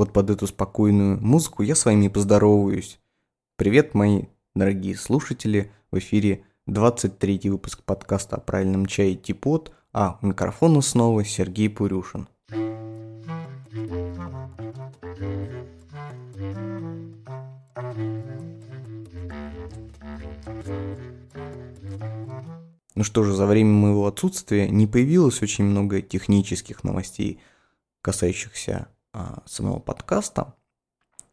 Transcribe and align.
вот 0.00 0.14
под 0.14 0.30
эту 0.30 0.46
спокойную 0.46 1.20
музыку 1.20 1.62
я 1.62 1.74
с 1.74 1.84
вами 1.84 2.08
поздороваюсь. 2.08 2.98
Привет, 3.56 3.92
мои 3.92 4.22
дорогие 4.54 4.96
слушатели, 4.96 5.70
в 5.90 5.98
эфире 5.98 6.42
23 6.64 7.50
выпуск 7.50 7.82
подкаста 7.84 8.36
о 8.36 8.40
правильном 8.40 8.86
чае 8.86 9.14
Типот, 9.14 9.72
а 9.92 10.18
у 10.22 10.28
микрофона 10.28 10.80
снова 10.80 11.22
Сергей 11.22 11.68
Пурюшин. 11.68 12.28
Ну 22.94 23.04
что 23.04 23.22
же, 23.22 23.34
за 23.34 23.44
время 23.44 23.72
моего 23.72 24.06
отсутствия 24.06 24.66
не 24.70 24.86
появилось 24.86 25.42
очень 25.42 25.64
много 25.64 26.00
технических 26.00 26.84
новостей, 26.84 27.42
касающихся 28.00 28.88
самого 29.46 29.78
подкаста. 29.78 30.54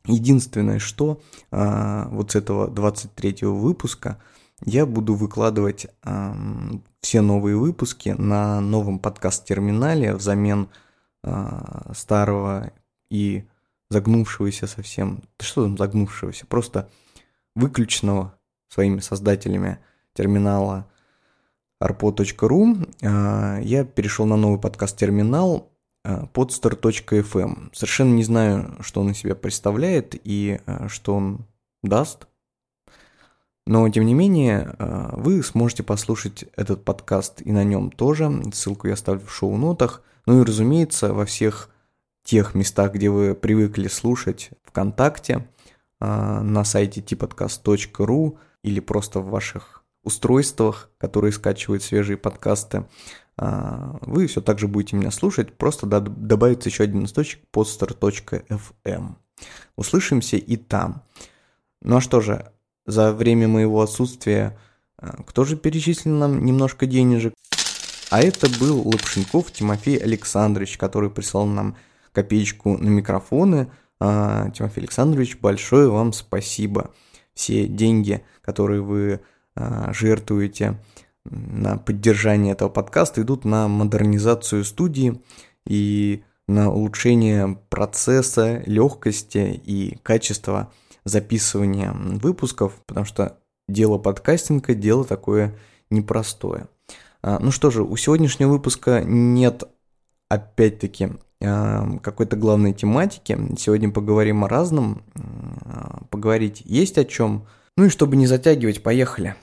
Единственное, 0.06 0.80
что 0.80 1.22
а, 1.52 2.08
вот 2.10 2.32
с 2.32 2.36
этого 2.36 2.70
23 2.70 3.40
выпуска 3.42 4.22
я 4.66 4.86
буду 4.86 5.16
выкладывать 5.16 5.88
а, 6.04 6.36
все 7.02 7.22
новые 7.22 7.58
выпуски 7.58 8.10
на 8.18 8.62
новом 8.62 9.00
подкаст-терминале 9.00 10.16
взамен 10.16 10.70
а, 11.24 11.92
старого 11.94 12.72
и 13.10 13.46
загнувшегося 13.90 14.68
совсем, 14.68 15.24
да 15.38 15.46
что 15.46 15.64
там 15.64 15.78
загнувшегося, 15.78 16.46
просто 16.46 16.90
выключенного 17.56 18.38
своими 18.70 19.00
создателями 19.00 19.80
терминала 20.14 20.88
arpo.ru, 21.84 22.94
а, 23.04 23.60
я 23.60 23.84
перешел 23.84 24.26
на 24.26 24.38
новый 24.38 24.60
подкаст-терминал 24.60 25.70
podstar.fm. 26.34 27.70
А, 27.70 27.70
Совершенно 27.74 28.14
не 28.14 28.24
знаю, 28.24 28.78
что 28.82 29.02
он 29.02 29.12
из 29.12 29.18
себя 29.18 29.36
представляет 29.36 30.16
и 30.24 30.60
а, 30.66 30.88
что 30.88 31.16
он 31.16 31.46
даст. 31.84 32.28
Но, 33.66 33.88
тем 33.90 34.06
не 34.06 34.14
менее, 34.14 34.76
вы 34.80 35.44
сможете 35.44 35.84
послушать 35.84 36.46
этот 36.56 36.86
подкаст 36.86 37.42
и 37.42 37.52
на 37.52 37.66
нем 37.66 37.92
тоже. 37.92 38.32
Ссылку 38.54 38.88
я 38.88 38.94
оставлю 38.94 39.26
в 39.26 39.34
шоу-нотах. 39.34 40.04
Ну 40.26 40.42
и, 40.42 40.46
разумеется, 40.46 41.14
во 41.14 41.26
всех 41.26 41.70
тех 42.24 42.56
местах, 42.56 42.94
где 42.94 43.10
вы 43.10 43.36
привыкли 43.36 43.90
слушать 43.90 44.52
ВКонтакте, 44.64 45.50
на 46.00 46.64
сайте 46.64 47.02
tipodcast.ru 47.02 48.38
или 48.64 48.80
просто 48.80 49.20
в 49.20 49.30
ваших 49.30 49.84
устройствах, 50.04 50.90
которые 50.98 51.34
скачивают 51.34 51.84
свежие 51.84 52.18
подкасты. 52.18 52.86
А, 53.40 53.98
вы 54.02 54.28
все 54.28 54.42
так 54.42 54.60
же 54.60 54.68
будете 54.68 54.96
меня 54.96 55.12
слушать, 55.12 55.54
просто 55.54 55.86
добавится 55.86 56.70
еще 56.70 56.84
один 56.84 57.06
источник 57.06 57.42
podster.fm. 57.54 59.16
Услышимся 59.76 60.38
и 60.38 60.58
там. 60.58 61.04
Ну 61.82 61.98
а 61.98 62.02
что 62.02 62.20
же, 62.20 62.52
за 62.88 63.14
время 63.14 63.48
моего 63.48 63.82
отсутствия 63.82 64.58
а, 64.98 65.22
кто 65.24 65.44
же 65.44 65.56
перечислил 65.56 66.16
нам 66.16 66.44
немножко 66.44 66.88
денежек? 66.88 67.34
А 68.10 68.22
это 68.22 68.50
был 68.60 68.88
Лапшенков 68.88 69.52
Тимофей 69.52 69.98
Александрович, 69.98 70.78
который 70.78 71.12
прислал 71.12 71.46
нам 71.46 71.76
копеечку 72.14 72.78
на 72.78 72.88
микрофоны. 72.88 73.70
А, 74.00 74.50
Тимофей 74.50 74.82
Александрович, 74.82 75.38
большое 75.38 75.90
вам 75.90 76.12
спасибо. 76.14 76.92
Все 77.36 77.68
деньги, 77.68 78.24
которые 78.42 78.82
вы 78.82 79.22
жертвуете 79.92 80.80
на 81.30 81.78
поддержание 81.78 82.54
этого 82.54 82.70
подкаста, 82.70 83.22
идут 83.22 83.46
на 83.46 83.68
модернизацию 83.68 84.64
студии 84.64 85.22
и 85.66 86.24
на 86.48 86.72
улучшение 86.72 87.60
процесса, 87.70 88.64
легкости 88.66 89.62
и 89.66 89.98
качества 90.04 90.72
записывания 91.04 91.94
выпусков, 91.94 92.74
потому 92.86 93.06
что 93.06 93.38
дело 93.68 93.98
подкастинга– 93.98 94.74
дело 94.76 95.04
такое 95.04 95.58
непростое. 95.90 96.68
А, 97.22 97.40
ну 97.40 97.52
что 97.52 97.70
же, 97.70 97.84
у 97.84 97.96
сегодняшнего 97.98 98.52
выпуска 98.52 99.04
нет, 99.04 99.64
опять-таки, 100.30 101.10
а, 101.44 101.98
какой-то 102.02 102.36
главной 102.36 102.74
тематики. 102.74 103.38
Сегодня 103.58 103.92
поговорим 103.92 104.44
о 104.46 104.50
разном. 104.50 105.04
Поговорить 106.10 106.62
есть 106.66 106.98
о 106.98 107.06
чем. 107.06 107.46
Ну 107.76 107.86
и 107.86 107.90
чтобы 107.90 108.16
не 108.16 108.28
затягивать, 108.28 108.84
поехали. 108.84 109.36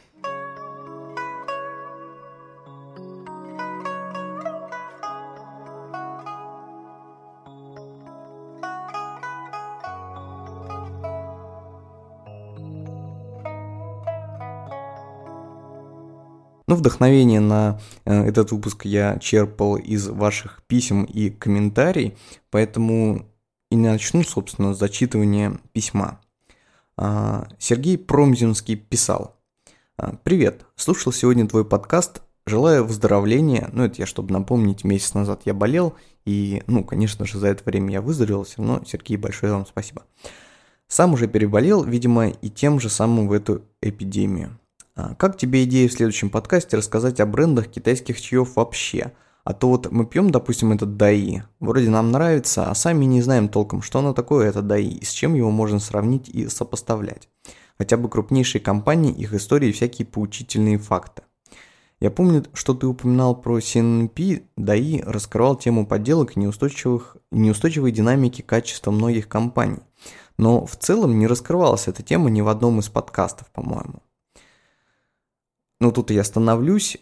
Ну, 16.74 16.78
вдохновение 16.78 17.38
на 17.38 17.78
э, 18.04 18.24
этот 18.24 18.50
выпуск 18.50 18.84
я 18.84 19.16
черпал 19.20 19.76
из 19.76 20.08
ваших 20.08 20.60
писем 20.66 21.04
и 21.04 21.30
комментариев, 21.30 22.14
поэтому 22.50 23.26
и 23.70 23.76
начну, 23.76 24.24
собственно, 24.24 24.74
с 24.74 24.78
зачитывания 24.80 25.60
письма. 25.72 26.20
А, 26.96 27.46
Сергей 27.60 27.96
Промзинский 27.96 28.74
писал. 28.74 29.36
«А, 29.96 30.16
«Привет, 30.24 30.66
слушал 30.74 31.12
сегодня 31.12 31.46
твой 31.46 31.64
подкаст, 31.64 32.22
желаю 32.44 32.84
выздоровления, 32.84 33.70
ну 33.72 33.84
это 33.84 34.00
я, 34.00 34.06
чтобы 34.06 34.32
напомнить, 34.32 34.82
месяц 34.82 35.14
назад 35.14 35.42
я 35.44 35.54
болел, 35.54 35.94
и, 36.24 36.64
ну, 36.66 36.82
конечно 36.82 37.24
же, 37.24 37.38
за 37.38 37.46
это 37.46 37.62
время 37.62 37.92
я 37.92 38.02
выздоровел, 38.02 38.44
но, 38.56 38.82
Сергей, 38.84 39.16
большое 39.16 39.52
вам 39.52 39.64
спасибо. 39.64 40.02
Сам 40.88 41.12
уже 41.12 41.28
переболел, 41.28 41.84
видимо, 41.84 42.30
и 42.30 42.50
тем 42.50 42.80
же 42.80 42.90
самым 42.90 43.28
в 43.28 43.32
эту 43.32 43.62
эпидемию. 43.80 44.58
А, 44.96 45.14
как 45.16 45.36
тебе 45.36 45.64
идея 45.64 45.88
в 45.88 45.92
следующем 45.92 46.30
подкасте 46.30 46.76
рассказать 46.76 47.18
о 47.18 47.26
брендах 47.26 47.68
китайских 47.68 48.20
чаев 48.20 48.54
вообще? 48.54 49.12
А 49.42 49.52
то 49.52 49.68
вот 49.68 49.90
мы 49.90 50.06
пьем, 50.06 50.30
допустим, 50.30 50.72
этот 50.72 50.96
даи, 50.96 51.42
вроде 51.60 51.90
нам 51.90 52.12
нравится, 52.12 52.70
а 52.70 52.74
сами 52.74 53.04
не 53.04 53.20
знаем 53.20 53.48
толком, 53.48 53.82
что 53.82 53.98
оно 53.98 54.14
такое, 54.14 54.48
это 54.48 54.62
даи, 54.62 54.88
и 54.88 55.04
с 55.04 55.10
чем 55.10 55.34
его 55.34 55.50
можно 55.50 55.80
сравнить 55.80 56.28
и 56.28 56.48
сопоставлять. 56.48 57.28
Хотя 57.76 57.96
бы 57.96 58.08
крупнейшие 58.08 58.62
компании, 58.62 59.12
их 59.12 59.34
истории 59.34 59.70
и 59.70 59.72
всякие 59.72 60.06
поучительные 60.06 60.78
факты. 60.78 61.22
Я 62.00 62.10
помню, 62.10 62.44
что 62.54 62.74
ты 62.74 62.86
упоминал 62.86 63.34
про 63.34 63.58
CNP, 63.58 64.44
ДАИ 64.56 65.02
раскрывал 65.02 65.56
тему 65.56 65.86
подделок 65.86 66.36
неустойчивых, 66.36 67.16
неустойчивой 67.32 67.90
динамики 67.90 68.42
качества 68.42 68.92
многих 68.92 69.28
компаний. 69.28 69.82
Но 70.38 70.64
в 70.64 70.76
целом 70.76 71.18
не 71.18 71.26
раскрывалась 71.26 71.88
эта 71.88 72.02
тема 72.02 72.30
ни 72.30 72.40
в 72.40 72.48
одном 72.48 72.78
из 72.78 72.88
подкастов, 72.88 73.50
по-моему. 73.52 74.03
Ну, 75.80 75.92
тут 75.92 76.10
я 76.10 76.22
остановлюсь 76.22 76.98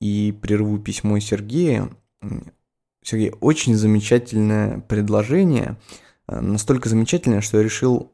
и 0.00 0.36
прерву 0.40 0.78
письмо 0.78 1.18
Сергея. 1.18 1.90
Сергей, 3.02 3.32
очень 3.40 3.74
замечательное 3.74 4.80
предложение. 4.80 5.76
Настолько 6.26 6.88
замечательное, 6.88 7.40
что 7.40 7.58
я 7.58 7.64
решил 7.64 8.12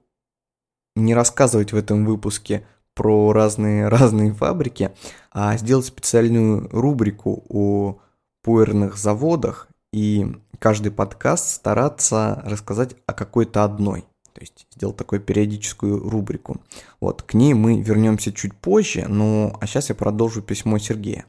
не 0.94 1.14
рассказывать 1.14 1.72
в 1.72 1.76
этом 1.76 2.04
выпуске 2.04 2.66
про 2.94 3.32
разные, 3.32 3.88
разные 3.88 4.32
фабрики, 4.32 4.92
а 5.32 5.56
сделать 5.56 5.86
специальную 5.86 6.68
рубрику 6.70 7.44
о 7.48 7.98
пуэрных 8.42 8.96
заводах 8.96 9.68
и 9.92 10.26
каждый 10.58 10.92
подкаст 10.92 11.48
стараться 11.48 12.42
рассказать 12.44 12.96
о 13.06 13.12
какой-то 13.12 13.64
одной. 13.64 14.04
То 14.34 14.40
есть 14.40 14.66
сделал 14.74 14.92
такую 14.92 15.20
периодическую 15.20 16.10
рубрику. 16.10 16.60
Вот, 17.00 17.22
к 17.22 17.34
ней 17.34 17.54
мы 17.54 17.80
вернемся 17.80 18.32
чуть 18.32 18.52
позже, 18.52 19.06
ну 19.08 19.56
а 19.60 19.66
сейчас 19.66 19.90
я 19.90 19.94
продолжу 19.94 20.42
письмо 20.42 20.78
Сергея. 20.78 21.24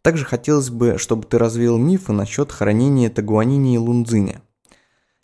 Также 0.00 0.24
хотелось 0.24 0.70
бы, 0.70 0.96
чтобы 0.96 1.26
ты 1.26 1.38
развеял 1.38 1.76
мифы 1.76 2.12
насчет 2.12 2.50
хранения 2.50 3.10
тагуанини 3.10 3.74
и 3.74 3.78
лунзиня. 3.78 4.40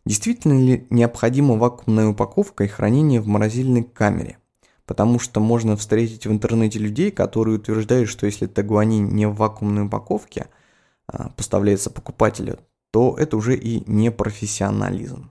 Действительно 0.04 0.58
ли 0.58 0.86
необходима 0.90 1.56
вакуумная 1.56 2.08
упаковка 2.08 2.64
и 2.64 2.68
хранение 2.68 3.20
в 3.20 3.26
морозильной 3.26 3.82
камере? 3.82 4.38
Потому 4.84 5.18
что 5.18 5.40
можно 5.40 5.76
встретить 5.76 6.26
в 6.26 6.32
интернете 6.32 6.78
людей, 6.78 7.10
которые 7.10 7.56
утверждают, 7.56 8.10
что 8.10 8.26
если 8.26 8.46
тагуанин 8.46 9.08
не 9.08 9.26
в 9.26 9.36
вакуумной 9.36 9.86
упаковке 9.86 10.48
а, 11.06 11.30
поставляется 11.30 11.90
покупателю, 11.90 12.58
то 12.90 13.16
это 13.18 13.36
уже 13.36 13.56
и 13.56 13.84
не 13.90 14.10
профессионализм. 14.10 15.30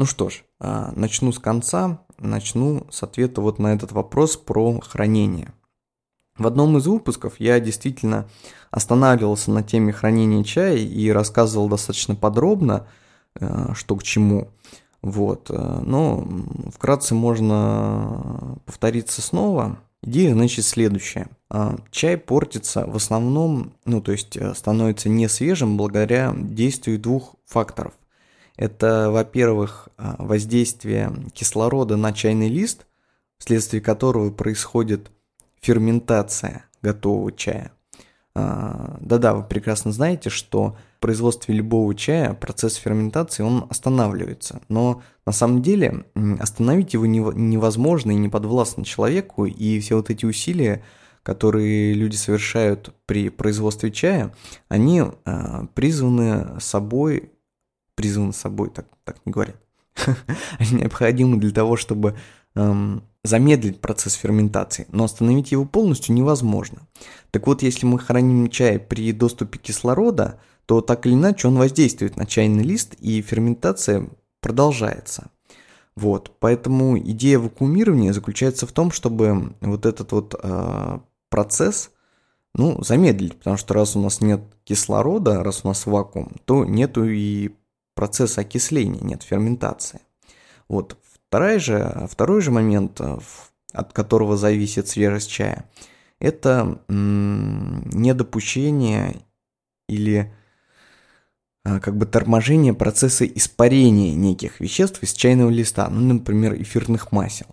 Ну 0.00 0.06
что 0.06 0.30
ж, 0.30 0.44
а, 0.58 0.94
начну 0.96 1.30
с 1.30 1.38
конца, 1.38 2.00
начну 2.16 2.86
с 2.90 3.02
ответа 3.02 3.42
вот 3.42 3.58
на 3.58 3.74
этот 3.74 3.92
вопрос 3.92 4.38
про 4.38 4.80
хранение. 4.80 5.52
В 6.38 6.46
одном 6.46 6.78
из 6.78 6.86
выпусков 6.86 7.34
я 7.38 7.60
действительно 7.60 8.26
останавливался 8.70 9.50
на 9.50 9.62
теме 9.62 9.92
хранения 9.92 10.42
чая 10.42 10.78
и 10.78 11.10
рассказывал 11.10 11.68
достаточно 11.68 12.14
подробно, 12.14 12.86
э, 13.38 13.74
что 13.74 13.94
к 13.94 14.02
чему. 14.02 14.48
Вот. 15.02 15.50
Э, 15.50 15.82
но 15.84 16.26
вкратце 16.74 17.14
можно 17.14 18.56
повториться 18.64 19.20
снова. 19.20 19.80
Идея, 20.02 20.32
значит, 20.32 20.64
следующая. 20.64 21.28
А, 21.50 21.76
чай 21.90 22.16
портится 22.16 22.86
в 22.86 22.96
основном, 22.96 23.74
ну, 23.84 24.00
то 24.00 24.12
есть 24.12 24.34
э, 24.38 24.54
становится 24.54 25.10
не 25.10 25.28
свежим 25.28 25.76
благодаря 25.76 26.34
действию 26.34 26.98
двух 26.98 27.34
факторов. 27.44 27.92
Это, 28.60 29.10
во-первых, 29.10 29.88
а, 29.96 30.16
воздействие 30.18 31.10
кислорода 31.32 31.96
на 31.96 32.12
чайный 32.12 32.50
лист, 32.50 32.86
вследствие 33.38 33.80
которого 33.80 34.30
происходит 34.30 35.10
ферментация 35.62 36.66
готового 36.82 37.32
чая. 37.32 37.72
А, 38.34 38.98
да-да, 39.00 39.32
вы 39.32 39.44
прекрасно 39.44 39.92
знаете, 39.92 40.28
что 40.28 40.76
в 40.98 41.00
производстве 41.00 41.54
любого 41.54 41.94
чая 41.94 42.34
процесс 42.34 42.74
ферментации, 42.74 43.42
он 43.42 43.64
останавливается. 43.70 44.60
Но 44.68 45.00
на 45.24 45.32
самом 45.32 45.62
деле 45.62 46.04
остановить 46.38 46.92
его 46.92 47.06
невозможно 47.06 48.10
и 48.10 48.16
не 48.16 48.28
подвластно 48.28 48.84
человеку, 48.84 49.46
и 49.46 49.80
все 49.80 49.96
вот 49.96 50.10
эти 50.10 50.26
усилия, 50.26 50.84
которые 51.22 51.94
люди 51.94 52.16
совершают 52.16 52.94
при 53.06 53.30
производстве 53.30 53.90
чая, 53.90 54.34
они 54.68 55.00
э, 55.00 55.66
призваны 55.74 56.60
собой, 56.60 57.30
призваны 57.94 58.32
собой, 58.32 58.70
так, 58.70 58.86
так 59.04 59.18
не 59.24 59.32
говорят, 59.32 59.56
они 60.58 60.70
необходимы 60.80 61.38
для 61.38 61.50
того, 61.50 61.76
чтобы 61.76 62.16
эм, 62.54 63.02
замедлить 63.22 63.80
процесс 63.80 64.14
ферментации, 64.14 64.86
но 64.92 65.04
остановить 65.04 65.52
его 65.52 65.64
полностью 65.64 66.14
невозможно. 66.14 66.86
Так 67.30 67.46
вот, 67.46 67.62
если 67.62 67.86
мы 67.86 67.98
храним 67.98 68.48
чай 68.48 68.78
при 68.78 69.12
доступе 69.12 69.58
кислорода, 69.58 70.40
то 70.66 70.80
так 70.80 71.06
или 71.06 71.14
иначе 71.14 71.48
он 71.48 71.56
воздействует 71.56 72.16
на 72.16 72.26
чайный 72.26 72.62
лист, 72.62 72.94
и 72.94 73.20
ферментация 73.22 74.08
продолжается. 74.40 75.30
Вот, 75.96 76.36
поэтому 76.38 76.98
идея 76.98 77.38
вакуумирования 77.38 78.12
заключается 78.12 78.66
в 78.66 78.72
том, 78.72 78.90
чтобы 78.90 79.54
вот 79.60 79.84
этот 79.84 80.12
вот 80.12 80.34
э, 80.40 80.98
процесс, 81.28 81.90
ну, 82.54 82.82
замедлить, 82.82 83.36
потому 83.36 83.56
что 83.56 83.74
раз 83.74 83.96
у 83.96 84.00
нас 84.00 84.20
нет 84.20 84.40
кислорода, 84.64 85.42
раз 85.42 85.60
у 85.64 85.68
нас 85.68 85.86
вакуум, 85.86 86.36
то 86.46 86.64
нету 86.64 87.04
и 87.04 87.50
процесса 88.00 88.40
окисления, 88.40 89.02
нет 89.02 89.22
ферментации. 89.22 90.00
Вот, 90.68 90.96
Второй 91.28 91.58
же, 91.58 92.08
второй 92.10 92.40
же 92.40 92.50
момент, 92.50 92.98
э, 92.98 93.18
от 93.74 93.92
которого 93.92 94.38
зависит 94.38 94.88
свежесть 94.88 95.30
чая, 95.30 95.68
это 96.18 96.80
недопущение 97.98 99.16
или 99.86 100.32
э, 101.66 101.78
как 101.78 101.94
бы 101.98 102.06
торможение 102.06 102.72
процесса 102.72 103.26
испарения 103.26 104.14
неких 104.14 104.60
веществ 104.60 105.02
из 105.02 105.12
чайного 105.12 105.50
листа, 105.50 105.90
ну, 105.90 106.14
например, 106.14 106.54
эфирных 106.60 107.12
масел. 107.12 107.48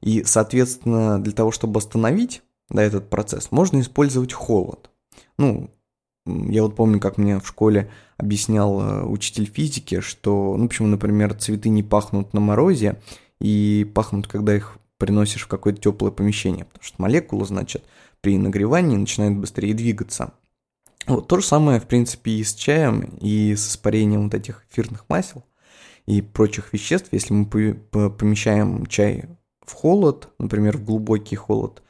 И, 0.00 0.24
соответственно, 0.24 1.22
для 1.22 1.32
того, 1.32 1.52
чтобы 1.52 1.78
остановить 1.78 2.42
да, 2.68 2.82
этот 2.82 3.08
процесс, 3.10 3.52
можно 3.52 3.80
использовать 3.80 4.32
холод. 4.32 4.90
Ну, 5.38 5.70
я 6.26 6.64
вот 6.64 6.74
помню, 6.74 6.98
как 6.98 7.16
мне 7.16 7.38
в 7.38 7.46
школе 7.46 7.90
объяснял 8.16 8.80
э, 8.80 9.04
учитель 9.04 9.46
физики, 9.46 10.00
что, 10.00 10.56
ну, 10.56 10.68
почему, 10.68 10.88
например, 10.88 11.34
цветы 11.34 11.68
не 11.68 11.82
пахнут 11.82 12.32
на 12.32 12.40
морозе 12.40 13.00
и 13.40 13.90
пахнут, 13.94 14.26
когда 14.26 14.54
их 14.54 14.78
приносишь 14.98 15.42
в 15.42 15.48
какое-то 15.48 15.80
теплое 15.80 16.10
помещение, 16.10 16.64
потому 16.64 16.84
что 16.84 17.02
молекулы, 17.02 17.44
значит, 17.46 17.84
при 18.20 18.38
нагревании 18.38 18.96
начинают 18.96 19.36
быстрее 19.36 19.74
двигаться. 19.74 20.32
Вот 21.06 21.28
то 21.28 21.38
же 21.38 21.44
самое, 21.44 21.80
в 21.80 21.86
принципе, 21.86 22.32
и 22.32 22.44
с 22.44 22.54
чаем, 22.54 23.00
и 23.20 23.54
с 23.54 23.68
испарением 23.68 24.24
вот 24.24 24.34
этих 24.34 24.64
эфирных 24.70 25.04
масел 25.08 25.44
и 26.06 26.22
прочих 26.22 26.72
веществ. 26.72 27.08
Если 27.12 27.34
мы 27.34 27.46
помещаем 27.46 28.86
чай 28.86 29.24
в 29.60 29.72
холод, 29.72 30.28
например, 30.38 30.78
в 30.78 30.84
глубокий 30.84 31.36
холод, 31.36 31.82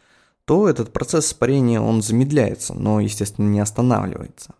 то 0.44 0.68
этот 0.68 0.92
процесс 0.92 1.28
испарения, 1.28 1.80
он 1.80 2.02
замедляется, 2.02 2.74
но, 2.74 3.00
естественно, 3.00 3.48
не 3.48 3.60
останавливается. 3.60 4.54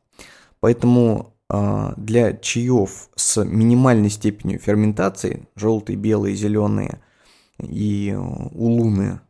Поэтому 0.60 1.33
для 1.50 2.32
чаев 2.34 3.10
с 3.16 3.44
минимальной 3.44 4.10
степенью 4.10 4.58
ферментации, 4.58 5.46
желтые, 5.56 5.96
белые, 5.96 6.34
зеленые 6.34 7.02
и 7.58 8.16
улуны, 8.16 9.20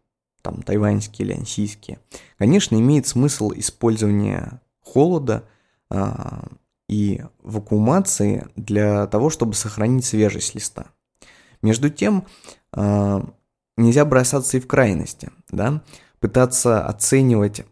там 0.43 0.63
тайваньские 0.63 1.27
или 1.27 1.37
ансийские, 1.37 1.99
конечно, 2.39 2.77
имеет 2.77 3.07
смысл 3.07 3.51
использование 3.57 4.61
холода 4.81 5.49
э, 5.91 6.05
и 6.89 7.23
вакуумации 7.43 8.47
для 8.55 9.07
того, 9.07 9.31
чтобы 9.31 9.55
сохранить 9.55 10.05
свежесть 10.05 10.55
листа. 10.55 10.87
Между 11.63 11.89
тем, 11.89 12.27
э, 12.73 13.21
нельзя 13.77 14.05
бросаться 14.05 14.59
и 14.59 14.61
в 14.61 14.67
крайности, 14.67 15.31
да, 15.49 15.83
пытаться 16.21 16.87
оценивать 16.87 17.65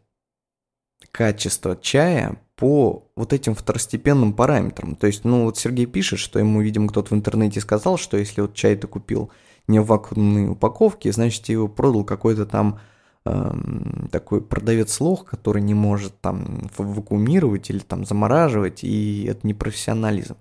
качество 1.11 1.77
чая 1.77 2.41
по 2.62 3.11
вот 3.17 3.32
этим 3.32 3.56
второстепенным 3.56 4.35
параметрам. 4.35 4.94
То 4.94 5.09
есть, 5.09 5.25
ну 5.25 5.47
вот 5.47 5.59
Сергей 5.59 5.87
пишет, 5.87 6.20
что 6.20 6.38
ему, 6.38 6.61
видимо, 6.61 6.87
кто-то 6.87 7.12
в 7.12 7.19
интернете 7.19 7.61
сказал, 7.61 7.99
что 7.99 8.17
если 8.17 8.41
вот 8.41 8.55
чай 8.55 8.76
ты 8.76 8.87
купил 8.87 9.32
не 9.67 9.81
в 9.81 9.87
вакуумной 9.87 10.49
упаковке, 10.49 11.11
значит, 11.11 11.49
его 11.49 11.67
продал 11.67 12.05
какой-то 12.05 12.47
там 12.47 12.79
эм, 13.25 14.09
такой 14.12 14.41
продавец-лох, 14.41 15.25
который 15.25 15.61
не 15.61 15.75
может 15.75 16.20
там 16.20 16.70
вакуумировать 16.79 17.69
или 17.69 17.81
там 17.81 18.05
замораживать, 18.05 18.85
и 18.85 19.25
это 19.25 19.44
не 19.44 19.55
профессионализм. 19.55 20.37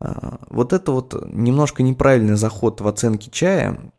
Э, 0.00 0.38
вот 0.48 0.72
это 0.72 0.92
вот 0.92 1.26
немножко 1.30 1.82
неправильный 1.82 2.36
заход 2.36 2.80
в 2.80 2.88
оценке 2.88 3.30
чая, 3.30 3.92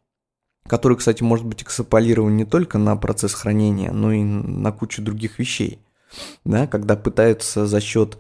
который, 0.68 0.98
кстати, 0.98 1.22
может 1.22 1.46
быть 1.46 1.62
экстраполирован 1.62 2.36
не 2.36 2.46
только 2.46 2.80
на 2.80 2.96
процесс 2.96 3.36
хранения, 3.36 3.92
но 3.92 4.12
и 4.12 4.24
на 4.24 4.72
кучу 4.72 5.04
других 5.04 5.38
вещей. 5.38 5.85
Да, 6.44 6.68
когда 6.68 6.96
пытаются 6.96 7.68
за 7.68 7.82
счет 7.82 8.18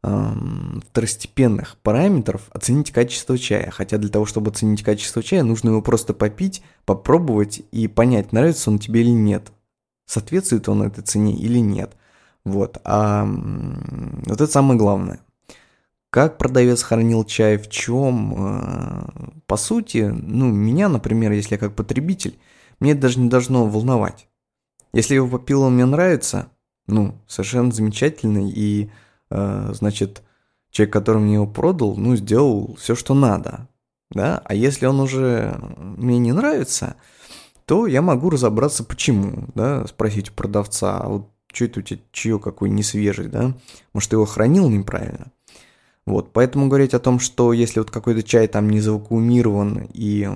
второстепенных 0.00 1.76
параметров 1.82 2.48
оценить 2.52 2.92
качество 2.92 3.36
чая. 3.36 3.70
Хотя 3.70 3.98
для 3.98 4.10
того, 4.10 4.26
чтобы 4.26 4.50
оценить 4.50 4.84
качество 4.84 5.22
чая, 5.22 5.42
нужно 5.42 5.70
его 5.70 5.82
просто 5.82 6.14
попить, 6.14 6.62
попробовать 6.84 7.62
и 7.72 7.88
понять, 7.88 8.32
нравится 8.32 8.70
он 8.70 8.78
тебе 8.78 9.00
или 9.00 9.10
нет. 9.10 9.50
Соответствует 10.06 10.68
он 10.68 10.82
этой 10.82 11.02
цене 11.02 11.34
или 11.34 11.58
нет. 11.58 11.96
Вот. 12.44 12.78
А 12.84 13.24
вот 13.26 14.40
это 14.40 14.46
самое 14.46 14.78
главное. 14.78 15.20
Как 16.10 16.38
продавец 16.38 16.82
хранил 16.82 17.24
чай, 17.24 17.58
в 17.58 17.68
чем? 17.68 18.34
Э, 18.38 19.08
по 19.46 19.56
сути, 19.58 20.10
ну, 20.10 20.46
меня, 20.46 20.88
например, 20.88 21.32
если 21.32 21.56
я 21.56 21.58
как 21.58 21.74
потребитель, 21.74 22.38
мне 22.80 22.92
это 22.92 23.02
даже 23.02 23.20
не 23.20 23.28
должно 23.28 23.66
волновать. 23.66 24.28
Если 24.94 25.16
его 25.16 25.28
попил, 25.28 25.62
он 25.62 25.74
мне 25.74 25.84
нравится, 25.84 26.50
ну, 26.88 27.14
совершенно 27.26 27.70
замечательный, 27.70 28.50
и, 28.50 28.90
э, 29.30 29.70
значит, 29.72 30.22
человек, 30.70 30.92
который 30.92 31.22
мне 31.22 31.34
его 31.34 31.46
продал, 31.46 31.96
ну, 31.96 32.16
сделал 32.16 32.76
все, 32.80 32.94
что 32.94 33.14
надо, 33.14 33.68
да, 34.10 34.42
а 34.44 34.54
если 34.54 34.86
он 34.86 35.00
уже 35.00 35.56
мне 35.78 36.18
не 36.18 36.32
нравится, 36.32 36.96
то 37.66 37.86
я 37.86 38.02
могу 38.02 38.30
разобраться, 38.30 38.82
почему, 38.82 39.44
да, 39.54 39.86
спросить 39.86 40.30
у 40.30 40.32
продавца, 40.32 40.98
а 40.98 41.08
вот 41.08 41.30
что 41.52 41.64
это 41.64 41.80
у 41.80 41.82
тебя 41.82 42.00
чаек 42.12 42.42
какой 42.42 42.70
не 42.70 42.82
свежий, 42.82 43.28
да, 43.28 43.54
может, 43.92 44.10
ты 44.10 44.16
его 44.16 44.24
хранил 44.24 44.68
неправильно, 44.68 45.30
вот, 46.08 46.32
поэтому 46.32 46.68
говорить 46.68 46.94
о 46.94 47.00
том, 47.00 47.20
что 47.20 47.52
если 47.52 47.80
вот 47.80 47.90
какой-то 47.90 48.22
чай 48.22 48.48
там 48.48 48.70
не 48.70 48.80
завакуумирован 48.80 49.90
и, 49.92 50.26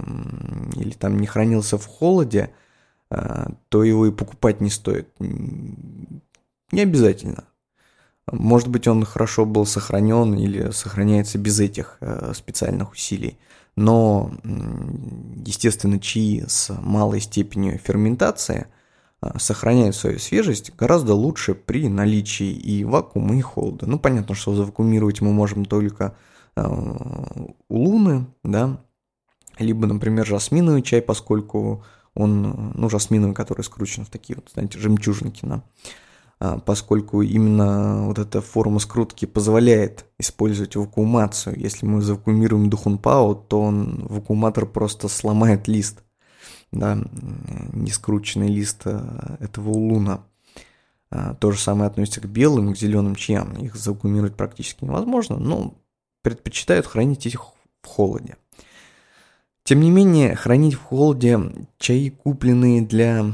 или 0.77 0.91
там 0.91 1.19
не 1.19 1.27
хранился 1.27 1.79
в 1.79 1.87
холоде, 1.87 2.51
э, 3.11 3.47
то 3.71 3.83
его 3.83 4.05
и 4.05 4.11
покупать 4.11 4.61
не 4.61 4.69
стоит. 4.69 5.09
Не 6.73 6.83
обязательно. 6.83 7.45
Может 8.31 8.69
быть, 8.69 8.89
он 8.89 9.05
хорошо 9.05 9.45
был 9.45 9.67
сохранен 9.67 10.35
или 10.35 10.71
сохраняется 10.71 11.39
без 11.39 11.61
этих 11.61 11.99
э, 12.01 12.33
специальных 12.35 12.93
усилий. 12.93 13.39
Но, 13.75 14.31
естественно, 15.45 15.99
чаи 15.99 16.45
с 16.47 16.71
малой 16.81 17.21
степенью 17.21 17.79
ферментации– 17.79 18.67
а, 19.23 19.39
сохраняют 19.39 19.95
свою 19.95 20.19
свежесть 20.19 20.75
гораздо 20.75 21.15
лучше 21.15 21.55
при 21.55 21.89
наличии 21.89 22.51
и 22.51 22.83
вакуума, 22.83 23.37
и 23.37 23.41
холода. 23.41 23.87
Ну, 23.87 24.01
понятно, 24.01 24.35
что 24.35 24.53
завакуумировать 24.53 25.21
мы 25.21 25.33
можем 25.33 25.65
только 25.65 26.17
э, 26.57 26.67
у 26.67 27.55
луны, 27.77 28.27
да, 28.43 28.81
либо, 29.59 29.87
например, 29.87 30.27
жасминовый 30.27 30.83
чай, 30.83 31.01
поскольку 31.01 31.85
он, 32.15 32.73
ну, 32.75 32.91
жасминовый, 32.91 33.37
который 33.37 33.63
скручен 33.63 34.05
в 34.05 34.11
такие 34.11 34.35
вот, 34.35 34.51
знаете, 34.53 34.81
жемчужинки, 34.81 35.47
да, 35.47 35.63
поскольку 36.65 37.23
именно 37.23 38.07
вот 38.07 38.19
эта 38.19 38.41
форма 38.41 38.79
скрутки 38.79 39.27
позволяет 39.27 40.07
использовать 40.19 40.77
вакуумацию. 40.77 41.59
Если 41.59 41.87
мы 41.87 42.03
завакуумируем 42.03 42.71
духунпао, 42.71 43.35
то 43.35 43.61
он, 43.61 44.07
вакууматор 44.09 44.67
просто 44.67 45.09
сломает 45.09 45.69
лист– 45.69 46.03
да, 46.73 46.99
нескрученный 47.73 48.49
лист 48.49 48.83
э, 48.87 49.37
этого 49.41 49.71
улуна. 49.71 50.25
А, 51.11 51.35
то 51.35 51.53
же 51.53 51.59
самое 51.59 51.89
относится 51.89 52.23
к 52.23 52.27
белым, 52.27 52.73
к 52.73 52.79
зеленым 52.79 53.15
чаям. 53.15 53.53
Их 53.59 53.77
завакуумировать 53.77 54.35
практически 54.35 54.85
невозможно, 54.85 55.37
но 55.37 55.75
предпочитают 56.23 56.87
хранить 56.87 57.27
их 57.27 57.45
в 57.83 57.87
холоде. 57.87 58.37
Тем 59.65 59.81
не 59.81 59.91
менее, 59.91 60.35
хранить 60.35 60.75
в 60.75 60.83
холоде 60.83 61.39
чаи, 61.79 62.09
купленные 62.09 62.81
для 62.81 63.33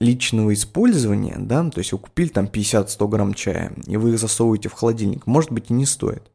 личного 0.00 0.54
использования, 0.54 1.36
да, 1.38 1.68
то 1.68 1.78
есть 1.78 1.92
вы 1.92 1.98
купили 1.98 2.28
там 2.28 2.46
50-100 2.46 3.08
грамм 3.08 3.34
чая, 3.34 3.72
и 3.86 3.96
вы 3.96 4.10
их 4.10 4.18
засовываете 4.18 4.68
в 4.68 4.72
холодильник, 4.72 5.26
может 5.26 5.52
быть 5.52 5.70
и 5.70 5.74
не 5.74 5.86
стоит. 5.86 6.30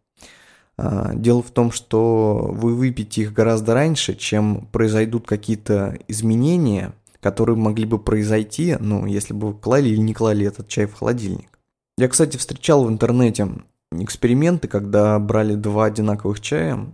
А, 0.78 1.14
дело 1.14 1.42
в 1.42 1.52
том, 1.52 1.72
что 1.72 2.50
вы 2.52 2.76
выпьете 2.76 3.24
их 3.24 3.34
гораздо 3.34 3.74
раньше, 3.74 4.16
чем 4.16 4.68
произойдут 4.72 5.26
какие-то 5.26 5.98
изменения, 6.08 6.94
которые 7.22 7.56
могли 7.56 7.86
бы 7.86 7.98
произойти, 7.98 8.78
ну, 8.80 9.06
если 9.06 9.34
бы 9.34 9.48
вы 9.48 9.54
клали 9.56 9.90
или 9.90 9.98
не 9.98 10.14
клали 10.14 10.46
этот 10.46 10.68
чай 10.68 10.86
в 10.86 10.94
холодильник. 10.94 11.50
Я, 11.98 12.08
кстати, 12.08 12.38
встречал 12.38 12.84
в 12.84 12.90
интернете 12.90 13.50
эксперименты, 13.92 14.68
когда 14.68 15.18
брали 15.18 15.56
два 15.56 15.86
одинаковых 15.86 16.42
чая, 16.42 16.86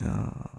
а, 0.00 0.50